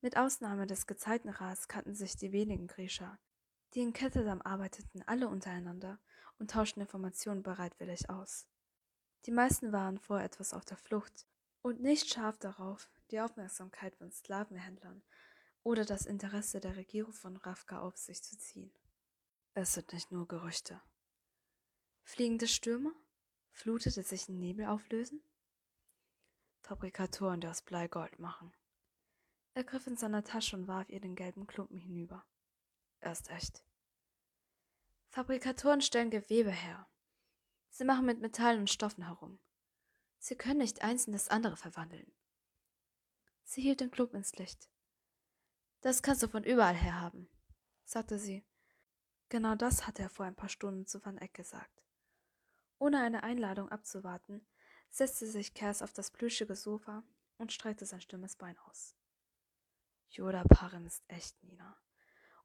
Mit 0.00 0.16
Ausnahme 0.16 0.66
des 0.66 0.86
Gezeitenrats 0.86 1.68
kannten 1.68 1.94
sich 1.94 2.16
die 2.16 2.32
wenigen 2.32 2.68
Grisha, 2.68 3.18
die 3.74 3.82
in 3.82 3.92
Ketterdam 3.92 4.40
arbeiteten, 4.40 5.02
alle 5.02 5.28
untereinander 5.28 6.00
und 6.38 6.52
tauschten 6.52 6.80
Informationen 6.80 7.42
bereitwillig 7.42 8.08
aus. 8.08 8.48
Die 9.26 9.30
meisten 9.30 9.72
waren 9.72 9.98
vor 9.98 10.22
etwas 10.22 10.54
auf 10.54 10.64
der 10.64 10.78
Flucht 10.78 11.26
und 11.60 11.82
nicht 11.82 12.08
scharf 12.08 12.38
darauf, 12.38 12.88
die 13.10 13.20
Aufmerksamkeit 13.20 13.94
von 13.96 14.10
Sklavenhändlern 14.10 15.02
oder 15.66 15.84
das 15.84 16.06
Interesse 16.06 16.60
der 16.60 16.76
Regierung 16.76 17.12
von 17.12 17.36
Ravka 17.38 17.80
auf 17.80 17.96
sich 17.96 18.22
zu 18.22 18.38
ziehen. 18.38 18.70
Es 19.52 19.74
sind 19.74 19.92
nicht 19.92 20.12
nur 20.12 20.28
Gerüchte. 20.28 20.80
Fliegende 22.04 22.46
Stürme? 22.46 22.94
Flutete 23.50 24.04
sich 24.04 24.28
in 24.28 24.38
Nebel 24.38 24.66
auflösen? 24.66 25.20
Fabrikatoren, 26.60 27.40
die 27.40 27.48
aus 27.48 27.62
Blei 27.62 27.88
Gold 27.88 28.20
machen. 28.20 28.52
Er 29.54 29.64
griff 29.64 29.88
in 29.88 29.96
seiner 29.96 30.22
Tasche 30.22 30.54
und 30.54 30.68
warf 30.68 30.88
ihr 30.88 31.00
den 31.00 31.16
gelben 31.16 31.48
Klumpen 31.48 31.80
hinüber. 31.80 32.24
Er 33.00 33.10
ist 33.10 33.28
echt. 33.30 33.64
Fabrikatoren 35.08 35.80
stellen 35.80 36.10
Gewebe 36.10 36.52
her. 36.52 36.86
Sie 37.70 37.84
machen 37.84 38.06
mit 38.06 38.20
Metallen 38.20 38.60
und 38.60 38.70
Stoffen 38.70 39.06
herum. 39.06 39.40
Sie 40.20 40.36
können 40.36 40.58
nicht 40.58 40.82
eins 40.82 41.08
in 41.08 41.12
das 41.12 41.26
andere 41.26 41.56
verwandeln. 41.56 42.12
Sie 43.42 43.62
hielt 43.62 43.80
den 43.80 43.90
Klumpen 43.90 44.18
ins 44.18 44.36
Licht. 44.36 44.68
Das 45.80 46.02
kannst 46.02 46.22
du 46.22 46.28
von 46.28 46.44
überall 46.44 46.74
her 46.74 47.00
haben, 47.00 47.28
sagte 47.84 48.18
sie. 48.18 48.44
Genau 49.28 49.54
das 49.54 49.86
hatte 49.86 50.02
er 50.02 50.10
vor 50.10 50.26
ein 50.26 50.36
paar 50.36 50.48
Stunden 50.48 50.86
zu 50.86 51.04
Van 51.04 51.18
Eck 51.18 51.34
gesagt. 51.34 51.82
Ohne 52.78 53.02
eine 53.02 53.22
Einladung 53.22 53.68
abzuwarten, 53.70 54.46
setzte 54.90 55.26
sich 55.26 55.54
Cass 55.54 55.82
auf 55.82 55.92
das 55.92 56.10
plüschige 56.10 56.54
Sofa 56.54 57.02
und 57.38 57.52
streckte 57.52 57.86
sein 57.86 58.00
stummes 58.00 58.36
Bein 58.36 58.58
aus. 58.58 58.96
Yoda 60.10 60.44
Parem 60.44 60.86
ist 60.86 61.04
echt, 61.08 61.42
Nina. 61.42 61.76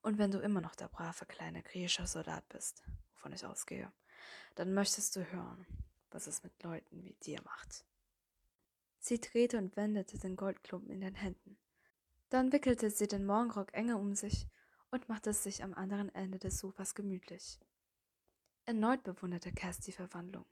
Und 0.02 0.18
wenn 0.18 0.32
du 0.32 0.40
immer 0.40 0.62
noch 0.62 0.76
der 0.76 0.88
brave 0.88 1.26
kleine 1.26 1.62
griechische 1.62 2.08
Soldat 2.08 2.48
bist, 2.50 2.84
wovon 3.14 3.34
ich 3.34 3.46
ausgehe, 3.46 3.92
dann 4.56 4.74
möchtest 4.74 5.16
du 5.16 5.32
hören, 5.32 5.66
was 6.10 6.28
es 6.28 6.44
mit 6.44 6.64
Leuten 6.64 7.04
wie 7.04 7.14
dir 7.24 7.42
macht. 7.44 7.86
Sie 9.00 9.20
drehte 9.20 9.58
und 9.58 9.76
wendete 9.76 10.18
den 10.18 10.36
Goldklumpen 10.36 10.92
in 10.92 11.02
den 11.02 11.16
Händen. 11.16 11.58
Dann 12.32 12.54
wickelte 12.54 12.90
sie 12.90 13.08
den 13.08 13.26
Morgenrock 13.26 13.74
enger 13.74 14.00
um 14.00 14.16
sich 14.16 14.48
und 14.90 15.10
machte 15.10 15.32
es 15.32 15.44
sich 15.44 15.66
am 15.66 15.74
anderen 15.74 16.08
Ende 16.16 16.40
des 16.40 16.60
Sofas 16.60 16.96
gemütlich. 16.96 17.60
Erneut 18.64 19.04
bewunderte 19.04 19.52
Cass 19.52 19.82
die 19.82 19.92
Verwandlung. 19.92 20.46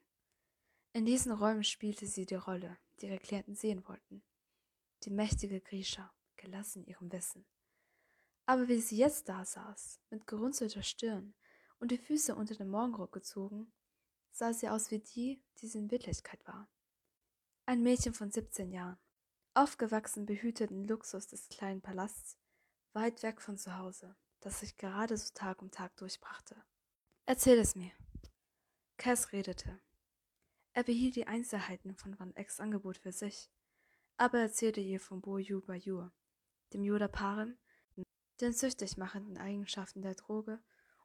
In 0.92 1.06
diesen 1.06 1.32
Räumen 1.32 1.64
spielte 1.64 2.06
sie 2.06 2.26
die 2.26 2.36
Rolle, 2.36 2.78
die 3.00 3.06
ihre 3.06 3.18
Klienten 3.18 3.56
sehen 3.56 3.88
wollten. 3.88 4.22
Die 5.04 5.10
mächtige 5.10 5.62
Grisha, 5.62 6.14
gelassen 6.36 6.84
ihrem 6.84 7.14
Wissen. 7.14 7.46
Aber 8.46 8.68
wie 8.68 8.82
sie 8.82 8.98
jetzt 8.98 9.30
da 9.30 9.46
saß, 9.46 10.02
mit 10.10 10.28
gerunzelter 10.28 10.84
Stirn 10.84 11.34
und 11.80 11.92
die 11.92 11.98
Füße 11.98 12.36
unter 12.36 12.56
den 12.56 12.68
Morgenrock 12.68 13.14
gezogen, 13.14 13.72
sah 14.32 14.52
sie 14.52 14.68
aus 14.68 14.92
wie 14.92 15.00
die, 15.00 15.42
die 15.60 15.68
sie 15.68 15.78
in 15.78 15.92
Wirklichkeit 15.92 16.46
war. 16.46 16.68
Ein 17.66 17.84
Mädchen 17.84 18.14
von 18.14 18.32
17 18.32 18.70
Jahren, 18.70 19.00
aufgewachsen 19.54 20.26
behütet 20.26 20.70
den 20.70 20.88
Luxus 20.88 21.28
des 21.28 21.50
kleinen 21.50 21.82
Palasts, 21.82 22.38
weit 22.94 23.24
weg 23.24 23.42
von 23.42 23.58
zu 23.58 23.78
Hause, 23.78 24.16
das 24.40 24.60
sich 24.60 24.78
gerade 24.78 25.18
so 25.18 25.34
Tag 25.34 25.62
um 25.62 25.72
Tag 25.72 25.96
durchbrachte. 25.98 26.64
Erzähl 27.26 27.60
es 27.60 27.76
mir. 27.76 27.92
Cass 28.98 29.32
redete. 29.32 29.80
Er 30.74 30.84
behielt 30.84 31.16
die 31.16 31.28
Einzelheiten 31.28 31.96
von 31.96 32.20
Van 32.20 32.36
Ecks 32.36 32.60
Angebot 32.60 32.98
für 32.98 33.12
sich, 33.12 33.50
aber 34.18 34.40
erzählte 34.40 34.82
ihr 34.82 35.00
von 35.00 35.22
Boyu 35.22 35.62
Bayur, 35.62 36.12
dem 36.74 36.84
Yoda 36.84 37.08
Parem, 37.08 37.58
den 38.42 38.54
süchtig 38.54 38.98
machenden 38.98 39.38
Eigenschaften 39.38 40.02
der 40.02 40.16
Droge 40.16 40.62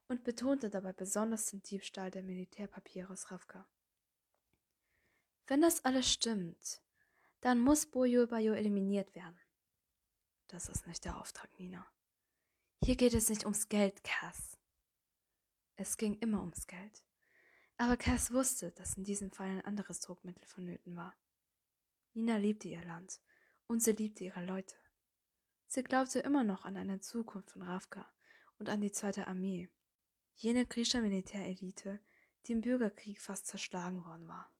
und 0.09 0.25
betonte 0.25 0.71
dabei 0.71 0.93
besonders 0.93 1.47
den 1.47 1.63
Diebstahl 1.63 2.11
der 2.11 2.23
Militärpapiere 2.23 3.13
aus 3.13 3.31
Ravka. 3.31 3.69
Wenn 5.47 5.61
das 5.61 5.85
alles 5.85 6.11
stimmt, 6.11 6.83
dann 7.45 7.61
muss 7.61 7.85
Boyo 7.85 8.27
Bayo 8.27 8.55
eliminiert 8.55 9.15
werden. 9.15 9.39
Das 10.47 10.71
ist 10.71 10.87
nicht 10.87 11.05
der 11.05 11.21
Auftrag, 11.21 11.51
Nina. 11.59 11.87
Hier 12.83 12.97
geht 12.97 13.13
es 13.13 13.29
nicht 13.29 13.45
ums 13.45 13.69
Geld, 13.69 14.03
Cass. 14.03 14.57
Es 15.77 15.99
ging 15.99 16.15
immer 16.21 16.41
ums 16.41 16.67
Geld. 16.67 17.05
Aber 17.77 17.99
Cass 17.99 18.33
wusste, 18.33 18.73
dass 18.73 18.97
in 18.97 19.05
diesem 19.05 19.31
Fall 19.31 19.49
ein 19.49 19.61
anderes 19.61 20.01
Druckmittel 20.01 20.47
vonnöten 20.47 20.97
war. 20.97 21.15
Nina 22.15 22.39
liebte 22.39 22.69
ihr 22.69 22.83
Land 22.87 23.21
und 23.67 23.83
sie 23.83 23.93
liebte 23.93 24.25
ihre 24.25 24.47
Leute. 24.47 24.77
Sie 25.67 25.83
glaubte 25.83 26.21
immer 26.21 26.45
noch 26.45 26.65
an 26.65 26.79
eine 26.79 27.01
Zukunft 27.01 27.51
von 27.51 27.61
Ravka 27.61 28.11
und 28.59 28.71
an 28.71 28.81
die 28.81 28.93
Zweite 28.93 29.27
Armee, 29.29 29.69
jene 30.37 30.65
griechische 30.65 31.03
Militärelite, 31.03 32.01
die 32.47 32.53
im 32.53 32.63
Bürgerkrieg 32.63 33.21
fast 33.21 33.49
zerschlagen 33.49 34.03
worden 34.07 34.29
war. 34.29 34.51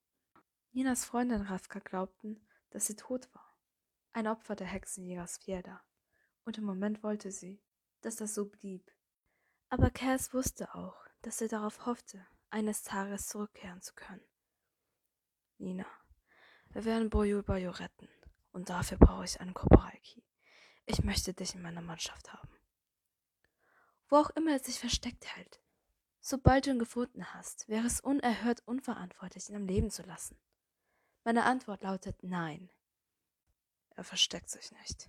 Ninas 0.73 1.07
Freundin 1.07 1.41
Ravka 1.41 1.79
glaubten, 1.79 2.47
dass 2.75 2.87
sie 2.87 2.97
tot 2.97 3.33
war, 3.33 3.57
ein 4.15 4.27
Opfer 4.27 4.57
der 4.57 4.67
Hexenjägers 4.67 5.39
Fjelda, 5.39 5.81
und 6.45 6.59
im 6.59 6.65
Moment 6.65 7.05
wollte 7.05 7.31
sie, 7.31 7.63
dass 8.01 8.17
das 8.17 8.35
so 8.35 8.47
blieb. 8.47 8.91
Aber 9.69 9.91
Cass 9.91 10.35
wusste 10.35 10.75
auch, 10.75 11.07
dass 11.23 11.39
sie 11.39 11.47
darauf 11.47 11.87
hoffte, 11.87 12.27
eines 12.51 12.83
Tages 12.83 13.29
zurückkehren 13.29 13.81
zu 13.81 13.95
können. 13.95 14.27
Nina, 15.59 15.87
wir 16.71 16.85
werden 16.85 17.11
Boyo 17.11 17.45
Bayo 17.45 17.71
retten, 17.71 18.09
und 18.51 18.71
dafür 18.71 18.99
brauche 18.99 19.25
ich 19.25 19.41
einen 19.41 19.55
Kopareiki. 19.55 20.27
Ich 20.85 21.05
möchte 21.05 21.33
dich 21.33 21.55
in 21.55 21.63
meiner 21.63 21.81
Mannschaft 21.81 22.33
haben. 22.33 22.59
Wo 24.09 24.17
auch 24.17 24.31
immer 24.31 24.51
er 24.51 24.59
sich 24.59 24.81
versteckt 24.81 25.27
hält. 25.37 25.61
Sobald 26.21 26.67
du 26.67 26.71
ihn 26.71 26.81
gefunden 26.81 27.33
hast, 27.35 27.69
wäre 27.69 27.87
es 27.87 28.01
unerhört 28.01 28.67
unverantwortlich, 28.67 29.49
ihn 29.49 29.57
am 29.57 29.67
Leben 29.67 29.91
zu 29.91 30.03
lassen. 30.03 30.37
Meine 31.25 31.45
Antwort 31.45 31.83
lautet 31.83 32.23
Nein. 32.23 32.71
Er 33.97 34.05
versteckt 34.05 34.51
sich 34.51 34.71
nicht. 34.73 35.09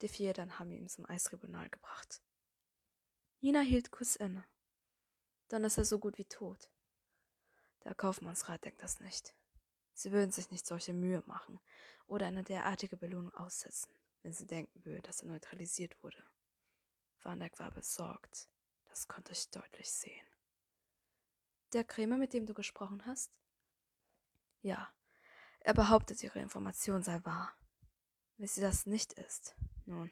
Die 0.00 0.08
vier 0.08 0.32
dann 0.32 0.58
haben 0.58 0.72
ihn 0.72 0.88
zum 0.88 1.04
Eistribunal 1.04 1.68
gebracht. 1.68 2.22
Nina 3.42 3.60
hielt 3.60 3.90
kurz 3.90 4.16
inne. 4.16 4.46
Dann 5.48 5.64
ist 5.64 5.76
er 5.76 5.84
so 5.84 5.98
gut 5.98 6.16
wie 6.16 6.24
tot. 6.24 6.70
Der 7.84 7.94
Kaufmannsrat 7.94 8.64
denkt 8.64 8.82
das 8.82 9.00
nicht. 9.00 9.34
Sie 9.92 10.10
würden 10.10 10.32
sich 10.32 10.50
nicht 10.50 10.66
solche 10.66 10.94
Mühe 10.94 11.22
machen 11.26 11.60
oder 12.06 12.26
eine 12.26 12.44
derartige 12.44 12.96
Belohnung 12.96 13.34
aussetzen, 13.34 13.92
wenn 14.22 14.32
sie 14.32 14.46
denken 14.46 14.82
würden, 14.86 15.02
dass 15.02 15.20
er 15.20 15.28
neutralisiert 15.28 16.02
wurde. 16.02 16.24
Vanek 17.20 17.58
war 17.58 17.70
besorgt. 17.70 18.48
Das 18.86 19.06
konnte 19.06 19.32
ich 19.32 19.50
deutlich 19.50 19.92
sehen. 19.92 20.26
Der 21.74 21.84
Krämer, 21.84 22.16
mit 22.16 22.32
dem 22.32 22.46
du 22.46 22.54
gesprochen 22.54 23.04
hast? 23.04 23.30
Ja, 24.62 24.90
er 25.64 25.74
behauptet, 25.74 26.22
ihre 26.22 26.40
Information 26.40 27.02
sei 27.02 27.24
wahr. 27.24 27.54
Wenn 28.36 28.48
sie 28.48 28.60
das 28.60 28.86
nicht 28.86 29.12
ist, 29.14 29.54
nun, 29.86 30.10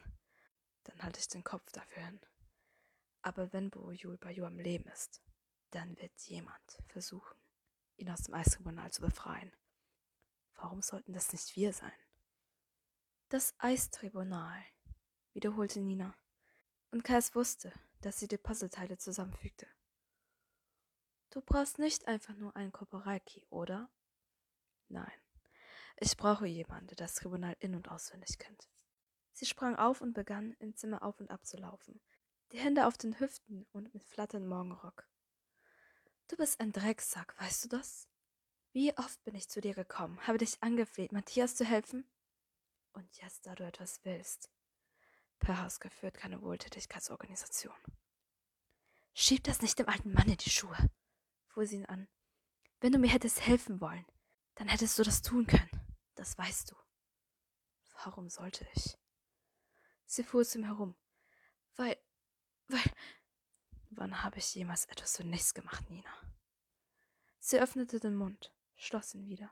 dann 0.85 1.03
halte 1.03 1.21
ich 1.21 1.29
den 1.29 1.45
Kopf 1.45 1.71
dafür 1.73 2.05
hin. 2.05 2.21
Aber 3.23 3.53
wenn 3.53 3.71
Boyul 3.71 4.17
Bayu 4.19 4.45
am 4.45 4.59
Leben 4.59 4.89
ist, 4.91 5.23
dann 5.71 5.97
wird 5.99 6.19
jemand 6.23 6.79
versuchen, 6.87 7.37
ihn 7.97 8.11
aus 8.11 8.23
dem 8.23 8.35
Eistribunal 8.35 8.91
zu 8.93 9.03
befreien. 9.03 9.53
Warum 10.55 10.83
sollten 10.83 11.13
das 11.13 11.33
nicht 11.33 11.57
wir 11.57 11.73
sein? 11.73 11.93
Das 13.29 13.55
Eistribunal, 13.59 14.63
wiederholte 15.33 15.81
Nina. 15.81 16.15
Und 16.91 17.05
Kais 17.05 17.35
wusste, 17.35 17.73
dass 18.01 18.19
sie 18.19 18.29
die 18.29 18.39
Puzzleteile 18.39 18.99
zusammenfügte. 18.99 19.67
Du 21.31 21.41
brauchst 21.41 21.79
nicht 21.79 22.09
einfach 22.09 22.35
nur 22.35 22.57
einen 22.57 22.73
Korporalkey, 22.73 23.47
oder? 23.51 23.89
Nein. 24.89 25.20
Ich 26.03 26.17
brauche 26.17 26.47
jemanden, 26.47 26.87
der 26.89 26.97
das 26.97 27.15
Tribunal 27.15 27.55
in- 27.61 27.75
und 27.75 27.91
auswendig 27.91 28.39
kennt. 28.39 28.71
Sie 29.33 29.45
sprang 29.45 29.77
auf 29.77 30.01
und 30.01 30.15
begann, 30.15 30.57
im 30.59 30.75
Zimmer 30.75 31.03
auf 31.03 31.21
und 31.21 31.31
ab 31.31 31.45
zu 31.45 31.59
laufen, 31.59 32.01
die 32.53 32.59
Hände 32.59 32.87
auf 32.87 32.97
den 32.97 33.21
Hüften 33.21 33.67
und 33.73 33.93
mit 33.93 34.03
flatterndem 34.03 34.49
Morgenrock. 34.49 35.07
Du 36.29 36.37
bist 36.37 36.59
ein 36.59 36.73
Drecksack, 36.73 37.39
weißt 37.39 37.65
du 37.65 37.69
das? 37.69 38.09
Wie 38.73 38.97
oft 38.97 39.23
bin 39.25 39.35
ich 39.35 39.51
zu 39.51 39.61
dir 39.61 39.75
gekommen, 39.75 40.19
habe 40.27 40.39
dich 40.39 40.63
angefleht, 40.63 41.13
Matthias 41.13 41.55
zu 41.55 41.67
helfen? 41.67 42.11
Und 42.93 43.19
jetzt, 43.19 43.47
da 43.47 43.55
du 43.55 43.65
etwas 43.65 44.01
willst. 44.05 44.51
Perhas 45.39 45.81
geführt 45.81 46.15
keine 46.15 46.41
Wohltätigkeitsorganisation. 46.41 47.75
Schieb 49.13 49.45
das 49.45 49.61
nicht 49.61 49.79
dem 49.79 49.89
alten 49.89 50.13
Mann 50.13 50.29
in 50.29 50.37
die 50.39 50.51
Schuhe, 50.51 50.77
fuhr 51.49 51.67
sie 51.67 51.77
ihn 51.77 51.87
an. 51.87 52.09
Wenn 52.81 52.93
du 52.93 52.99
mir 52.99 53.11
hättest 53.11 53.47
helfen 53.47 53.81
wollen, 53.81 54.07
dann 54.55 54.69
hättest 54.69 54.99
du 54.99 55.03
das 55.03 55.21
tun 55.21 55.47
können. 55.47 55.80
Das 56.21 56.37
weißt 56.37 56.71
du. 56.71 56.77
Warum 58.05 58.29
sollte 58.29 58.69
ich? 58.75 58.99
Sie 60.05 60.23
fuhr 60.23 60.45
zu 60.45 60.59
ihm 60.59 60.65
herum. 60.65 60.95
Weil, 61.77 61.97
weil. 62.69 62.93
Wann 63.89 64.23
habe 64.23 64.37
ich 64.37 64.55
jemals 64.55 64.85
etwas 64.85 65.17
für 65.17 65.25
nichts 65.25 65.55
gemacht, 65.55 65.89
Nina? 65.89 66.15
Sie 67.39 67.59
öffnete 67.59 68.01
den 68.01 68.17
Mund, 68.17 68.55
schloss 68.77 69.15
ihn 69.15 69.29
wieder. 69.29 69.51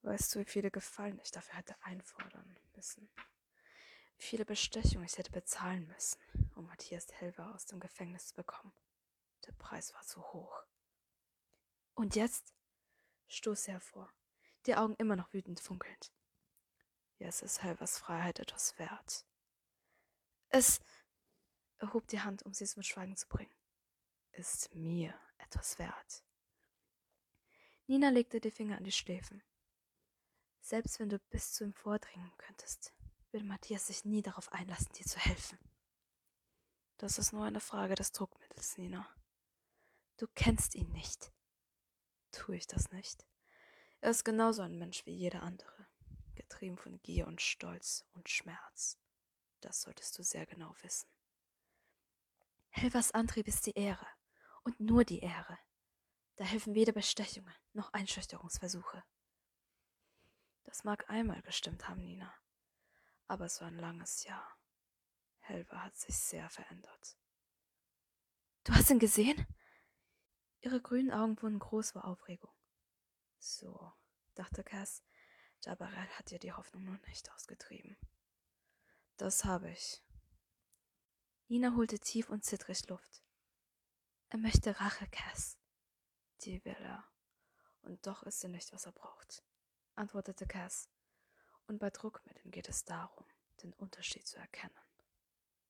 Weißt 0.00 0.34
du, 0.34 0.38
wie 0.38 0.46
viele 0.46 0.70
Gefallen 0.70 1.20
ich 1.20 1.30
dafür 1.30 1.58
hätte 1.58 1.76
einfordern 1.82 2.58
müssen? 2.74 3.10
Wie 4.16 4.24
viele 4.24 4.46
Bestechungen 4.46 5.04
ich 5.04 5.18
hätte 5.18 5.30
bezahlen 5.30 5.86
müssen, 5.88 6.18
um 6.54 6.64
Matthias 6.64 7.12
Helver 7.12 7.54
aus 7.54 7.66
dem 7.66 7.80
Gefängnis 7.80 8.28
zu 8.28 8.34
bekommen? 8.34 8.72
Der 9.44 9.52
Preis 9.52 9.92
war 9.92 10.02
zu 10.06 10.22
hoch. 10.32 10.64
Und 11.92 12.16
jetzt? 12.16 12.54
stoß 13.28 13.64
sie 13.64 13.72
hervor, 13.72 14.10
die 14.66 14.76
Augen 14.76 14.94
immer 14.96 15.16
noch 15.16 15.32
wütend 15.32 15.60
funkelnd. 15.60 16.12
Jetzt 17.18 17.42
ist 17.42 17.62
Helvers 17.62 17.98
Freiheit 17.98 18.38
etwas 18.38 18.78
wert. 18.78 19.24
Es 20.48 20.80
erhob 21.78 22.06
die 22.08 22.20
Hand, 22.20 22.42
um 22.42 22.52
sie 22.52 22.66
zum 22.66 22.82
Schweigen 22.82 23.16
zu 23.16 23.26
bringen. 23.28 23.54
Ist 24.32 24.74
mir 24.74 25.14
etwas 25.38 25.78
wert. 25.78 26.24
Nina 27.86 28.08
legte 28.08 28.40
die 28.40 28.50
Finger 28.50 28.76
an 28.76 28.84
die 28.84 28.92
Schläfen. 28.92 29.42
Selbst 30.60 30.98
wenn 30.98 31.08
du 31.08 31.18
bis 31.30 31.52
zu 31.52 31.64
ihm 31.64 31.72
vordringen 31.72 32.32
könntest, 32.36 32.92
würde 33.30 33.46
Matthias 33.46 33.86
sich 33.86 34.04
nie 34.04 34.22
darauf 34.22 34.52
einlassen, 34.52 34.92
dir 34.92 35.06
zu 35.06 35.18
helfen. 35.18 35.58
Das 36.98 37.18
ist 37.18 37.32
nur 37.32 37.44
eine 37.44 37.60
Frage 37.60 37.94
des 37.94 38.12
Druckmittels, 38.12 38.76
Nina. 38.78 39.08
Du 40.16 40.26
kennst 40.34 40.74
ihn 40.74 40.90
nicht. 40.92 41.32
Tue 42.32 42.56
ich 42.56 42.66
das 42.66 42.90
nicht? 42.90 43.26
Er 44.00 44.10
ist 44.10 44.24
genauso 44.24 44.62
ein 44.62 44.78
Mensch 44.78 45.04
wie 45.06 45.14
jeder 45.14 45.42
andere, 45.42 45.86
getrieben 46.34 46.76
von 46.76 47.00
Gier 47.02 47.26
und 47.26 47.40
Stolz 47.40 48.04
und 48.12 48.28
Schmerz. 48.28 48.98
Das 49.60 49.82
solltest 49.82 50.18
du 50.18 50.22
sehr 50.22 50.46
genau 50.46 50.74
wissen. 50.82 51.08
Helvers 52.68 53.12
Antrieb 53.12 53.48
ist 53.48 53.66
die 53.66 53.76
Ehre 53.76 54.06
und 54.62 54.78
nur 54.80 55.04
die 55.04 55.20
Ehre. 55.20 55.58
Da 56.36 56.44
helfen 56.44 56.74
weder 56.74 56.92
Bestechungen 56.92 57.54
noch 57.72 57.92
Einschüchterungsversuche. 57.94 59.02
Das 60.64 60.84
mag 60.84 61.08
einmal 61.08 61.40
gestimmt 61.42 61.88
haben, 61.88 62.04
Nina. 62.04 62.32
Aber 63.28 63.46
es 63.46 63.60
war 63.60 63.68
ein 63.68 63.78
langes 63.78 64.24
Jahr. 64.24 64.56
Helva 65.40 65.82
hat 65.82 65.96
sich 65.96 66.16
sehr 66.18 66.50
verändert. 66.50 67.16
Du 68.64 68.74
hast 68.74 68.90
ihn 68.90 68.98
gesehen? 68.98 69.46
Ihre 70.60 70.80
grünen 70.80 71.12
Augen 71.12 71.40
wurden 71.40 71.58
groß 71.58 71.92
vor 71.92 72.04
Aufregung. 72.04 72.50
So, 73.38 73.92
dachte 74.34 74.64
Cass, 74.64 75.02
Jabarel 75.62 76.08
hat 76.18 76.32
ihr 76.32 76.38
die 76.38 76.52
Hoffnung 76.52 76.84
nur 76.84 76.98
nicht 77.08 77.30
ausgetrieben. 77.32 77.96
Das 79.16 79.44
habe 79.44 79.70
ich. 79.70 80.02
Nina 81.48 81.74
holte 81.76 81.98
tief 81.98 82.28
und 82.28 82.44
zittrig 82.44 82.88
Luft. 82.88 83.22
Er 84.28 84.38
möchte 84.38 84.80
Rache, 84.80 85.06
Cass. 85.08 85.58
Die 86.42 86.64
will 86.64 86.76
er. 86.80 87.04
Und 87.82 88.06
doch 88.06 88.24
ist 88.24 88.40
sie 88.40 88.48
nicht, 88.48 88.72
was 88.72 88.86
er 88.86 88.92
braucht, 88.92 89.44
antwortete 89.94 90.46
Cass. 90.46 90.88
Und 91.66 91.78
bei 91.78 91.90
Druckmitteln 91.90 92.50
geht 92.50 92.68
es 92.68 92.84
darum, 92.84 93.26
den 93.62 93.72
Unterschied 93.74 94.26
zu 94.26 94.38
erkennen. 94.38 94.85